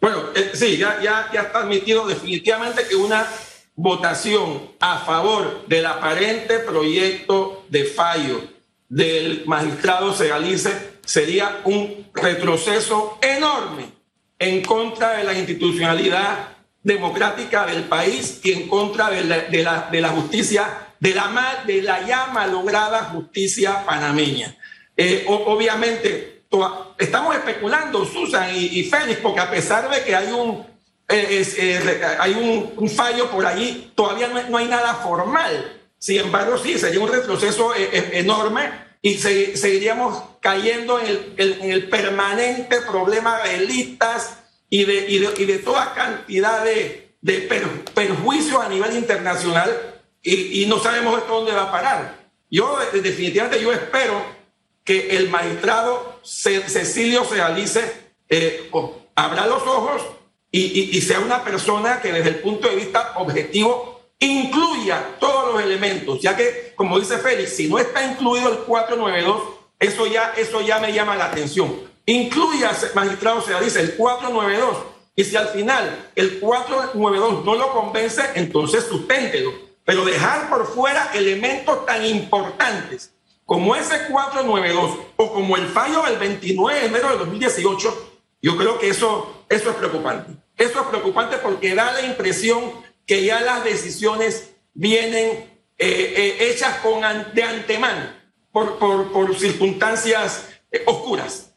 Bueno, 0.00 0.26
eh, 0.36 0.52
sí, 0.54 0.76
ya, 0.76 1.00
ya, 1.02 1.28
ya 1.32 1.42
está 1.42 1.58
admitido 1.58 2.06
definitivamente 2.06 2.86
que 2.86 2.94
una 2.94 3.26
votación 3.78 4.72
a 4.80 4.98
favor 4.98 5.64
del 5.68 5.86
aparente 5.86 6.58
proyecto 6.58 7.64
de 7.68 7.84
fallo 7.84 8.42
del 8.88 9.44
magistrado 9.46 10.12
Segalice 10.12 10.98
sería 11.04 11.60
un 11.64 12.08
retroceso 12.12 13.20
enorme 13.22 13.84
en 14.36 14.64
contra 14.64 15.18
de 15.18 15.22
la 15.22 15.32
institucionalidad 15.32 16.56
democrática 16.82 17.66
del 17.66 17.84
país 17.84 18.40
y 18.42 18.50
en 18.50 18.68
contra 18.68 19.10
de 19.10 19.22
la, 19.22 19.38
de 19.42 19.62
la, 19.62 19.88
de 19.92 20.00
la 20.00 20.08
justicia, 20.08 20.88
de 20.98 21.14
la, 21.14 21.62
de 21.64 21.80
la 21.80 22.04
ya 22.04 22.26
malograda 22.32 23.04
justicia 23.04 23.84
panameña. 23.86 24.56
Eh, 24.96 25.24
obviamente, 25.28 26.42
estamos 26.98 27.36
especulando, 27.36 28.04
Susan 28.04 28.50
y, 28.52 28.82
Félix, 28.82 29.20
porque 29.20 29.38
a 29.38 29.48
pesar 29.48 29.88
de 29.88 30.02
que 30.02 30.16
hay 30.16 30.32
un, 30.32 30.66
eh, 31.08 31.42
eh, 31.56 32.02
hay 32.18 32.34
un, 32.76 32.88
fallo 32.88 33.30
por 33.30 33.46
ahí, 33.46 33.92
todavía 33.94 34.28
no, 34.28 34.58
hay 34.58 34.66
nada 34.66 34.94
formal. 34.96 35.80
Sin 35.98 36.20
embargo, 36.20 36.58
sí, 36.58 36.78
sería 36.78 37.00
un 37.00 37.10
retroceso 37.10 37.72
enorme 37.74 38.70
y 39.02 39.16
seguiríamos 39.16 40.22
cayendo 40.40 41.00
en 41.00 41.06
el, 41.36 41.52
en 41.60 41.70
el 41.72 41.88
permanente 41.88 42.80
problema 42.82 43.42
de 43.42 43.60
listas 43.60 44.38
y 44.70 44.84
de, 44.84 45.10
y 45.10 45.18
de, 45.18 45.34
y 45.38 45.44
de 45.46 45.58
toda 45.58 45.94
cantidad 45.94 46.62
de, 46.64 47.14
de 47.20 47.48
perjuicios 47.94 48.62
a 48.62 48.68
nivel 48.68 48.96
internacional 48.96 50.00
y, 50.22 50.62
y, 50.62 50.66
no 50.66 50.78
sabemos 50.78 51.18
esto 51.18 51.34
dónde 51.34 51.52
va 51.52 51.64
a 51.64 51.72
parar. 51.72 52.28
Yo 52.50 52.78
definitivamente 52.92 53.60
yo 53.60 53.72
espero 53.72 54.22
que 54.84 55.16
el 55.16 55.28
magistrado 55.28 56.20
Cecilio 56.24 57.24
Sealice 57.24 58.12
eh, 58.28 58.70
abra 59.14 59.46
los 59.46 59.62
ojos 59.62 60.02
y, 60.58 60.96
y, 60.96 61.00
sea 61.00 61.20
una 61.20 61.44
persona 61.44 62.00
que 62.00 62.12
desde 62.12 62.30
el 62.30 62.36
punto 62.40 62.68
de 62.68 62.76
vista 62.76 63.12
objetivo 63.16 64.00
incluya 64.18 65.16
todos 65.20 65.52
los 65.52 65.62
elementos, 65.62 66.20
ya 66.20 66.36
que, 66.36 66.72
como 66.74 66.98
dice 66.98 67.18
Félix, 67.18 67.56
si 67.56 67.68
no 67.68 67.78
está 67.78 68.04
incluido 68.04 68.50
el 68.50 68.58
492, 68.58 69.42
eso 69.78 70.06
ya, 70.06 70.32
eso 70.36 70.60
ya 70.60 70.78
me 70.78 70.92
llama 70.92 71.16
la 71.16 71.26
atención. 71.26 71.88
Incluya, 72.06 72.72
magistrado, 72.94 73.42
se 73.42 73.58
dice 73.60 73.80
el 73.80 73.94
492. 73.94 74.76
Y 75.14 75.24
si 75.24 75.36
al 75.36 75.48
final 75.48 76.10
el 76.14 76.40
492 76.40 77.44
no 77.44 77.54
lo 77.54 77.72
convence, 77.72 78.22
entonces 78.34 78.84
susténtelo. 78.84 79.52
Pero 79.84 80.04
dejar 80.04 80.48
por 80.48 80.66
fuera 80.66 81.10
elementos 81.14 81.84
tan 81.86 82.04
importantes 82.04 83.12
como 83.44 83.74
ese 83.74 84.06
492 84.10 84.98
o 85.16 85.32
como 85.32 85.56
el 85.56 85.66
fallo 85.66 86.02
del 86.02 86.18
29 86.18 86.80
de 86.80 86.86
enero 86.86 87.10
de 87.10 87.16
2018, 87.18 88.12
yo 88.42 88.56
creo 88.56 88.78
que 88.78 88.90
eso, 88.90 89.37
eso 89.48 89.70
es 89.70 89.76
preocupante. 89.76 90.32
Eso 90.56 90.80
es 90.80 90.86
preocupante 90.88 91.36
porque 91.38 91.74
da 91.74 91.92
la 91.92 92.02
impresión 92.02 92.72
que 93.06 93.24
ya 93.24 93.40
las 93.40 93.64
decisiones 93.64 94.54
vienen 94.74 95.26
eh, 95.26 95.46
eh, 95.78 96.50
hechas 96.50 96.78
con, 96.78 97.02
de 97.34 97.42
antemano 97.42 98.10
por, 98.50 98.78
por, 98.78 99.12
por 99.12 99.36
circunstancias 99.36 100.48
eh, 100.70 100.82
oscuras. 100.86 101.54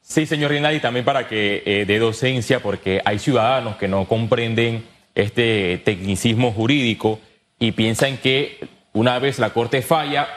Sí, 0.00 0.26
señor 0.26 0.50
Rinaldi, 0.50 0.80
también 0.80 1.04
para 1.04 1.26
que 1.26 1.84
dé 1.86 1.98
docencia, 1.98 2.60
porque 2.60 3.00
hay 3.06 3.18
ciudadanos 3.18 3.76
que 3.76 3.88
no 3.88 4.06
comprenden 4.06 4.86
este 5.14 5.78
tecnicismo 5.78 6.52
jurídico 6.52 7.20
y 7.58 7.72
piensan 7.72 8.18
que 8.18 8.68
una 8.92 9.18
vez 9.18 9.38
la 9.38 9.50
Corte 9.50 9.82
falla, 9.82 10.28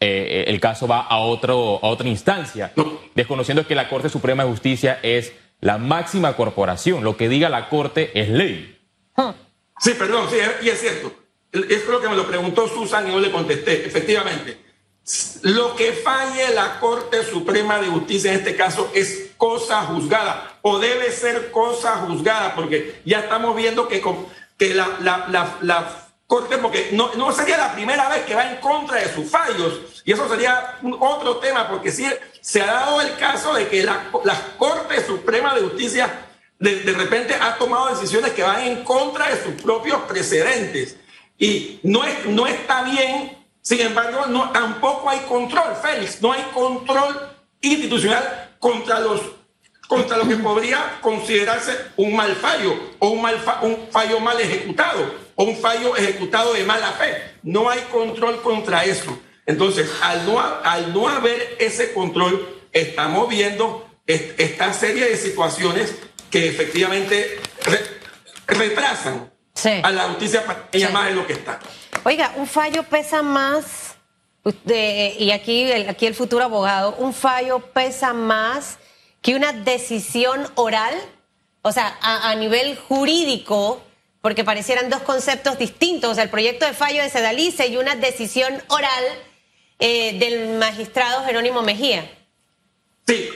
eh, 0.00 0.44
el 0.46 0.60
caso 0.60 0.86
va 0.86 1.00
a, 1.00 1.18
otro, 1.18 1.80
a 1.82 1.88
otra 1.88 2.08
instancia, 2.08 2.72
desconociendo 3.14 3.66
que 3.66 3.74
la 3.74 3.88
Corte 3.88 4.08
Suprema 4.08 4.44
de 4.44 4.50
Justicia 4.50 4.98
es 5.02 5.32
la 5.60 5.78
máxima 5.78 6.36
corporación. 6.36 7.04
Lo 7.04 7.16
que 7.16 7.28
diga 7.28 7.48
la 7.48 7.68
Corte 7.68 8.10
es 8.18 8.28
ley. 8.28 8.78
Sí, 9.80 9.94
perdón, 9.94 10.28
sí, 10.30 10.36
y 10.62 10.68
es 10.68 10.80
cierto. 10.80 11.12
Es 11.52 11.86
lo 11.86 12.00
que 12.00 12.08
me 12.08 12.16
lo 12.16 12.26
preguntó 12.26 12.68
Susan 12.68 13.08
y 13.08 13.12
yo 13.12 13.20
le 13.20 13.30
contesté. 13.30 13.86
Efectivamente, 13.86 14.58
lo 15.42 15.74
que 15.74 15.92
falle 15.92 16.52
la 16.54 16.78
Corte 16.80 17.24
Suprema 17.24 17.80
de 17.80 17.86
Justicia 17.86 18.32
en 18.32 18.38
este 18.38 18.56
caso 18.56 18.90
es 18.94 19.30
cosa 19.36 19.82
juzgada 19.82 20.58
o 20.62 20.78
debe 20.78 21.10
ser 21.12 21.50
cosa 21.50 21.96
juzgada 21.98 22.54
porque 22.54 23.00
ya 23.04 23.20
estamos 23.20 23.56
viendo 23.56 23.88
que, 23.88 24.02
que 24.58 24.74
la, 24.74 24.98
la, 25.00 25.56
la, 25.62 26.04
Corte, 26.26 26.58
porque 26.58 26.90
no, 26.92 27.14
no, 27.14 27.32
sería 27.32 27.56
la 27.56 27.72
primera 27.72 28.06
vez 28.10 28.26
que 28.26 28.34
va 28.34 28.50
en 28.50 28.60
contra 28.60 28.98
de 28.98 29.10
sus 29.14 29.30
fallos 29.30 30.02
y 30.04 30.12
eso 30.12 30.28
sería 30.28 30.78
otro 31.00 31.38
tema 31.38 31.66
porque 31.70 31.90
sí 31.90 32.06
se 32.40 32.62
ha 32.62 32.66
dado 32.66 33.00
el 33.00 33.16
caso 33.16 33.54
de 33.54 33.68
que 33.68 33.82
la, 33.82 34.10
Corte 34.56 35.04
Suprema 35.04 35.54
de 35.54 35.62
Justicia 35.62 36.26
de, 36.58 36.80
de 36.80 36.92
repente 36.92 37.34
ha 37.34 37.56
tomado 37.56 37.88
decisiones 37.88 38.32
que 38.32 38.42
van 38.42 38.62
en 38.62 38.84
contra 38.84 39.28
de 39.28 39.42
sus 39.42 39.60
propios 39.62 40.00
precedentes 40.02 40.96
y 41.38 41.80
no, 41.82 42.04
es, 42.04 42.26
no 42.26 42.46
está 42.46 42.82
bien 42.82 43.38
sin 43.68 43.82
embargo, 43.82 44.24
no, 44.28 44.50
tampoco 44.50 45.10
hay 45.10 45.18
control, 45.28 45.76
Félix, 45.82 46.22
no 46.22 46.32
hay 46.32 46.40
control 46.54 47.36
institucional 47.60 48.54
contra 48.58 48.98
los 48.98 49.20
contra 49.86 50.16
lo 50.16 50.26
que 50.26 50.36
podría 50.42 50.98
considerarse 51.02 51.76
un 51.98 52.16
mal 52.16 52.34
fallo 52.36 52.74
o 52.98 53.10
un, 53.10 53.20
mal 53.20 53.36
un 53.60 53.88
fallo 53.90 54.20
mal 54.20 54.40
ejecutado 54.40 55.14
o 55.34 55.44
un 55.44 55.54
fallo 55.54 55.94
ejecutado 55.96 56.54
de 56.54 56.64
mala 56.64 56.92
fe. 56.92 57.22
No 57.42 57.68
hay 57.68 57.80
control 57.92 58.40
contra 58.40 58.84
eso. 58.84 59.18
Entonces, 59.48 59.90
al 60.02 60.26
no, 60.26 60.38
al 60.38 60.92
no 60.92 61.08
haber 61.08 61.56
ese 61.58 61.94
control, 61.94 62.60
estamos 62.70 63.30
viendo 63.30 63.88
esta 64.06 64.74
serie 64.74 65.06
de 65.06 65.16
situaciones 65.16 65.94
que 66.30 66.48
efectivamente 66.48 67.40
retrasan 68.46 69.32
a 69.82 69.90
la 69.90 70.02
justicia 70.10 70.44
para 70.44 70.90
más 70.90 71.06
de 71.06 71.14
lo 71.14 71.26
que 71.26 71.32
está. 71.32 71.58
Oiga, 72.04 72.34
un 72.36 72.46
fallo 72.46 72.82
pesa 72.82 73.22
más, 73.22 73.96
y 74.66 75.30
aquí 75.30 75.72
el, 75.72 75.88
aquí 75.88 76.04
el 76.04 76.14
futuro 76.14 76.44
abogado, 76.44 76.94
un 76.98 77.14
fallo 77.14 77.60
pesa 77.60 78.12
más 78.12 78.76
que 79.22 79.34
una 79.34 79.54
decisión 79.54 80.46
oral, 80.56 80.94
o 81.62 81.72
sea, 81.72 81.96
a, 82.02 82.34
nivel 82.34 82.76
jurídico, 82.76 83.80
porque 84.20 84.44
parecieran 84.44 84.90
dos 84.90 85.00
conceptos 85.00 85.56
distintos, 85.58 86.18
el 86.18 86.28
proyecto 86.28 86.66
de 86.66 86.74
fallo 86.74 87.02
de 87.02 87.08
Sedalice 87.08 87.68
y 87.68 87.78
una 87.78 87.96
decisión 87.96 88.62
oral 88.68 89.04
eh, 89.78 90.18
del 90.18 90.58
magistrado 90.58 91.24
Jerónimo 91.24 91.62
Mejía. 91.62 92.10
Sí, 93.06 93.30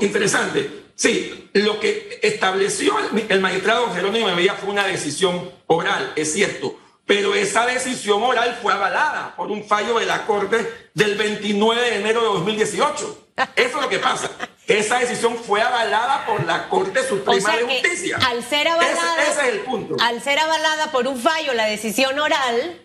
interesante. 0.00 0.70
Sí, 0.94 1.48
lo 1.54 1.80
que 1.80 2.20
estableció 2.22 2.94
el, 3.28 3.40
magistrado 3.40 3.92
Jerónimo 3.92 4.28
Mejía 4.28 4.54
fue 4.54 4.70
una 4.70 4.86
decisión 4.86 5.50
oral, 5.66 6.12
es 6.16 6.32
cierto 6.32 6.76
pero 7.10 7.34
esa 7.34 7.66
decisión 7.66 8.22
oral 8.22 8.56
fue 8.62 8.72
avalada 8.72 9.34
por 9.34 9.50
un 9.50 9.64
fallo 9.64 9.98
de 9.98 10.06
la 10.06 10.26
Corte 10.26 10.90
del 10.94 11.16
29 11.16 11.90
de 11.90 11.96
enero 11.96 12.20
de 12.20 12.26
2018. 12.28 13.26
Eso 13.56 13.76
es 13.76 13.82
lo 13.82 13.88
que 13.88 13.98
pasa. 13.98 14.30
Esa 14.68 15.00
decisión 15.00 15.36
fue 15.36 15.60
avalada 15.60 16.24
por 16.24 16.44
la 16.44 16.68
Corte 16.68 17.02
Suprema 17.02 17.56
de 17.56 17.64
Justicia. 17.64 18.16
Al 18.28 18.44
ser 18.44 18.68
avalada, 18.68 19.22
ese, 19.24 19.40
es 19.40 19.54
el 19.54 19.60
punto. 19.62 19.96
Al 20.00 20.22
ser 20.22 20.38
avalada 20.38 20.92
por 20.92 21.08
un 21.08 21.18
fallo 21.18 21.52
la 21.52 21.64
decisión 21.64 22.16
oral, 22.16 22.80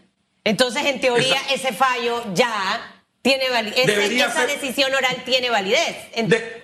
entonces 0.46 0.86
en 0.86 1.02
teoría 1.02 1.38
ese 1.52 1.74
fallo 1.74 2.24
ya 2.34 2.92
tiene 3.22 3.50
validez. 3.50 3.86
Esa 4.30 4.32
ser- 4.32 4.48
decisión 4.62 4.94
oral 4.94 5.18
tiene 5.26 5.50
validez. 5.50 5.98
De- 6.16 6.64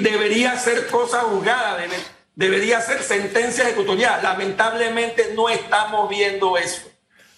debería 0.00 0.58
ser 0.58 0.88
cosa 0.88 1.20
juzgada, 1.20 1.78
debe- 1.78 2.02
debería 2.34 2.80
ser 2.80 3.02
sentencia 3.02 3.64
ejecutorial. 3.64 4.20
Lamentablemente 4.22 5.32
no 5.34 5.48
estamos 5.48 6.10
viendo 6.10 6.58
eso. 6.58 6.82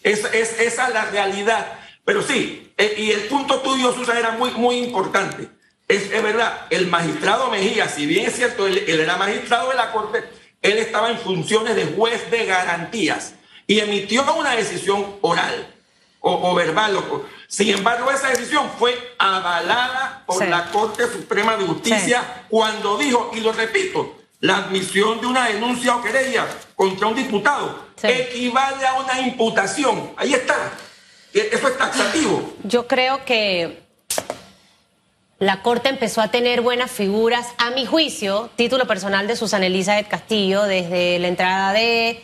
Es, 0.02 0.24
es- 0.32 0.58
esa 0.60 0.88
es 0.88 0.94
la 0.94 1.04
realidad. 1.04 1.66
Pero 2.04 2.22
sí, 2.22 2.72
eh, 2.78 2.94
y 2.96 3.10
el 3.12 3.20
punto 3.24 3.60
tuyo, 3.60 3.92
Susan, 3.92 4.16
era 4.16 4.30
muy, 4.32 4.50
muy 4.52 4.78
importante. 4.78 5.48
Es, 5.86 6.10
es 6.10 6.22
verdad, 6.22 6.66
el 6.70 6.86
magistrado 6.86 7.50
Mejía, 7.50 7.88
si 7.88 8.06
bien 8.06 8.26
es 8.26 8.34
cierto, 8.36 8.66
él, 8.66 8.82
él 8.86 9.00
era 9.00 9.16
magistrado 9.16 9.68
de 9.70 9.76
la 9.76 9.92
Corte, 9.92 10.24
él 10.62 10.78
estaba 10.78 11.10
en 11.10 11.18
funciones 11.18 11.76
de 11.76 11.84
juez 11.86 12.30
de 12.30 12.46
garantías 12.46 13.34
y 13.68 13.78
emitió 13.78 14.24
una 14.34 14.56
decisión 14.56 15.14
oral 15.20 15.68
o, 16.20 16.50
o 16.50 16.54
verbal. 16.56 16.96
o- 16.96 17.24
sin 17.46 17.70
embargo, 17.70 18.10
esa 18.10 18.28
decisión 18.28 18.68
fue 18.78 19.14
avalada 19.18 20.22
por 20.26 20.42
Sí. 20.42 20.50
la 20.50 20.64
Corte 20.70 21.06
Suprema 21.06 21.56
de 21.56 21.64
Justicia 21.66 22.44
cuando 22.48 22.98
dijo, 22.98 23.30
y 23.34 23.40
lo 23.40 23.52
repito, 23.52 24.16
la 24.40 24.56
admisión 24.58 25.20
de 25.20 25.26
una 25.26 25.46
denuncia 25.48 25.96
o 25.96 26.02
querella 26.02 26.46
contra 26.76 27.06
un 27.06 27.14
diputado 27.14 27.86
Sí. 27.96 28.06
equivale 28.08 28.86
a 28.86 28.94
una 28.94 29.20
imputación. 29.20 30.12
Ahí 30.16 30.34
está. 30.34 30.56
E- 31.32 31.48
Eso 31.52 31.68
es 31.68 31.78
taxativo. 31.78 32.54
Yo 32.64 32.86
creo 32.86 33.24
que 33.24 33.82
la 35.38 35.62
Corte 35.62 35.88
empezó 35.88 36.20
a 36.20 36.30
tener 36.30 36.60
buenas 36.62 36.90
figuras, 36.90 37.46
a 37.58 37.70
mi 37.70 37.86
juicio, 37.86 38.50
título 38.56 38.86
personal 38.86 39.26
de 39.26 39.36
Susana 39.36 39.66
Elizabeth 39.66 40.08
Castillo, 40.08 40.64
desde 40.64 41.18
la 41.20 41.28
entrada 41.28 41.72
de, 41.72 42.22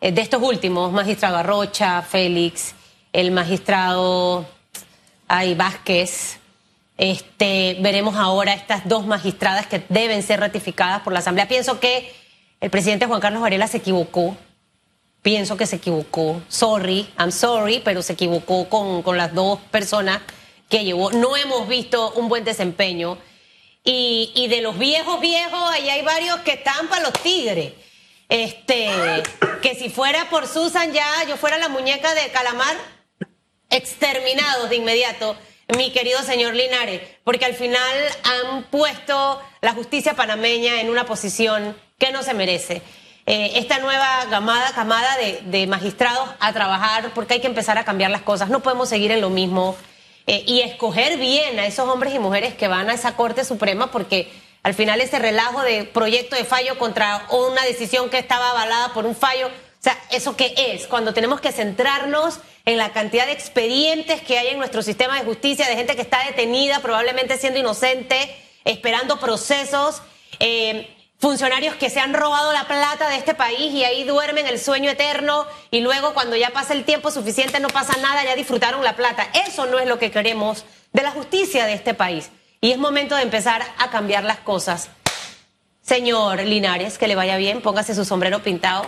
de 0.00 0.20
estos 0.20 0.42
últimos, 0.42 0.92
magistrado 0.92 1.36
Arrocha, 1.36 2.02
Félix, 2.02 2.74
el 3.12 3.30
magistrado 3.30 4.46
ay, 5.26 5.54
Vázquez. 5.54 6.38
Este, 6.96 7.76
veremos 7.80 8.16
ahora 8.16 8.54
estas 8.54 8.88
dos 8.88 9.06
magistradas 9.06 9.66
que 9.66 9.84
deben 9.88 10.22
ser 10.22 10.40
ratificadas 10.40 11.02
por 11.02 11.12
la 11.12 11.20
Asamblea. 11.20 11.46
Pienso 11.46 11.78
que 11.78 12.12
el 12.60 12.70
presidente 12.70 13.06
Juan 13.06 13.20
Carlos 13.20 13.42
Varela 13.42 13.68
se 13.68 13.78
equivocó 13.78 14.36
pienso 15.22 15.56
que 15.56 15.66
se 15.66 15.76
equivocó. 15.76 16.40
Sorry, 16.48 17.06
I'm 17.18 17.32
sorry, 17.32 17.82
pero 17.84 18.00
se 18.00 18.14
equivocó 18.14 18.68
con, 18.68 19.02
con 19.02 19.16
las 19.16 19.34
dos 19.34 19.58
personas 19.70 20.20
que 20.68 20.84
llevó. 20.84 21.10
No 21.10 21.36
hemos 21.36 21.68
visto 21.68 22.12
un 22.12 22.28
buen 22.28 22.44
desempeño. 22.44 23.18
Y, 23.84 24.32
y 24.34 24.48
de 24.48 24.60
los 24.60 24.78
viejos, 24.78 25.20
viejos, 25.20 25.60
ahí 25.70 25.88
hay 25.88 26.02
varios 26.02 26.38
que 26.40 26.52
están 26.52 26.88
para 26.88 27.02
los 27.02 27.12
tigres. 27.22 27.72
Este, 28.28 28.88
que 29.62 29.74
si 29.74 29.88
fuera 29.88 30.28
por 30.28 30.46
Susan 30.46 30.92
ya, 30.92 31.24
yo 31.26 31.36
fuera 31.36 31.58
la 31.58 31.68
muñeca 31.68 32.14
de 32.14 32.28
Calamar, 32.28 32.76
exterminados 33.70 34.68
de 34.68 34.76
inmediato, 34.76 35.36
mi 35.76 35.92
querido 35.92 36.22
señor 36.22 36.54
Linares, 36.54 37.00
porque 37.24 37.44
al 37.44 37.54
final 37.54 37.96
han 38.24 38.64
puesto 38.64 39.40
la 39.60 39.72
justicia 39.72 40.14
panameña 40.14 40.80
en 40.80 40.90
una 40.90 41.04
posición 41.06 41.76
que 41.98 42.12
no 42.12 42.22
se 42.22 42.34
merece. 42.34 42.82
Eh, 43.26 43.52
esta 43.56 43.78
nueva 43.78 44.26
camada, 44.30 44.72
camada 44.74 45.16
de, 45.18 45.40
de 45.44 45.66
magistrados 45.66 46.30
a 46.40 46.52
trabajar, 46.52 47.10
porque 47.14 47.34
hay 47.34 47.40
que 47.40 47.46
empezar 47.46 47.76
a 47.76 47.84
cambiar 47.84 48.10
las 48.10 48.22
cosas, 48.22 48.48
no 48.48 48.60
podemos 48.60 48.88
seguir 48.88 49.10
en 49.10 49.20
lo 49.20 49.28
mismo 49.28 49.76
eh, 50.26 50.44
y 50.46 50.60
escoger 50.60 51.18
bien 51.18 51.58
a 51.58 51.66
esos 51.66 51.88
hombres 51.88 52.14
y 52.14 52.18
mujeres 52.18 52.54
que 52.54 52.68
van 52.68 52.90
a 52.90 52.94
esa 52.94 53.16
Corte 53.16 53.46
Suprema, 53.46 53.90
porque 53.90 54.30
al 54.68 54.74
final 54.74 55.00
ese 55.00 55.18
relajo 55.18 55.62
de 55.62 55.84
proyecto 55.84 56.36
de 56.36 56.44
fallo 56.44 56.78
contra 56.78 57.26
una 57.30 57.64
decisión 57.64 58.10
que 58.10 58.18
estaba 58.18 58.50
avalada 58.50 58.92
por 58.92 59.06
un 59.06 59.16
fallo, 59.16 59.46
o 59.46 59.82
sea, 59.82 59.98
¿eso 60.10 60.36
qué 60.36 60.52
es? 60.56 60.86
Cuando 60.86 61.14
tenemos 61.14 61.40
que 61.40 61.52
centrarnos 61.52 62.40
en 62.66 62.76
la 62.76 62.92
cantidad 62.92 63.24
de 63.24 63.32
expedientes 63.32 64.20
que 64.20 64.38
hay 64.38 64.48
en 64.48 64.58
nuestro 64.58 64.82
sistema 64.82 65.18
de 65.18 65.24
justicia, 65.24 65.66
de 65.66 65.74
gente 65.74 65.96
que 65.96 66.02
está 66.02 66.22
detenida, 66.26 66.80
probablemente 66.80 67.38
siendo 67.38 67.58
inocente, 67.58 68.36
esperando 68.66 69.18
procesos, 69.18 70.02
eh, 70.38 70.94
funcionarios 71.18 71.74
que 71.76 71.88
se 71.88 72.00
han 72.00 72.12
robado 72.12 72.52
la 72.52 72.68
plata 72.68 73.08
de 73.08 73.16
este 73.16 73.34
país 73.34 73.72
y 73.72 73.84
ahí 73.84 74.04
duermen 74.04 74.46
el 74.46 74.58
sueño 74.58 74.90
eterno 74.90 75.46
y 75.70 75.80
luego 75.80 76.12
cuando 76.12 76.36
ya 76.36 76.50
pasa 76.50 76.74
el 76.74 76.84
tiempo 76.84 77.10
suficiente 77.10 77.58
no 77.58 77.68
pasa 77.68 77.96
nada, 78.02 78.22
ya 78.22 78.36
disfrutaron 78.36 78.84
la 78.84 78.96
plata. 78.96 79.26
Eso 79.46 79.64
no 79.64 79.78
es 79.78 79.88
lo 79.88 79.98
que 79.98 80.10
queremos 80.10 80.66
de 80.92 81.02
la 81.02 81.10
justicia 81.12 81.64
de 81.64 81.72
este 81.72 81.94
país. 81.94 82.30
Y 82.60 82.72
es 82.72 82.78
momento 82.78 83.14
de 83.14 83.22
empezar 83.22 83.62
a 83.78 83.90
cambiar 83.90 84.24
las 84.24 84.38
cosas. 84.38 84.88
Señor 85.82 86.42
Linares, 86.42 86.98
que 86.98 87.08
le 87.08 87.14
vaya 87.14 87.36
bien, 87.36 87.60
póngase 87.62 87.94
su 87.94 88.04
sombrero 88.04 88.40
pintado. 88.42 88.84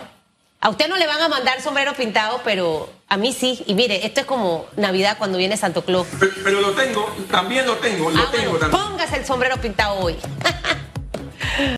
A 0.59 0.69
usted 0.69 0.87
no 0.87 0.97
le 0.97 1.07
van 1.07 1.19
a 1.21 1.27
mandar 1.29 1.59
sombrero 1.61 1.93
pintado, 1.93 2.41
pero 2.43 2.87
a 3.07 3.17
mí 3.17 3.33
sí. 3.33 3.63
Y 3.65 3.73
mire, 3.73 4.05
esto 4.05 4.19
es 4.19 4.25
como 4.27 4.67
Navidad 4.77 5.17
cuando 5.17 5.37
viene 5.39 5.57
Santo 5.57 5.83
Claus. 5.83 6.05
Pero, 6.19 6.31
pero 6.43 6.61
lo 6.61 6.71
tengo, 6.73 7.09
también 7.31 7.65
lo 7.65 7.77
tengo, 7.77 8.11
lo 8.11 8.21
Ah, 8.21 8.27
tengo 8.31 8.51
bueno, 8.51 8.59
también. 8.69 8.89
póngase 8.89 9.17
el 9.17 9.25
sombrero 9.25 9.57
pintado 9.57 9.95
hoy. 9.99 10.15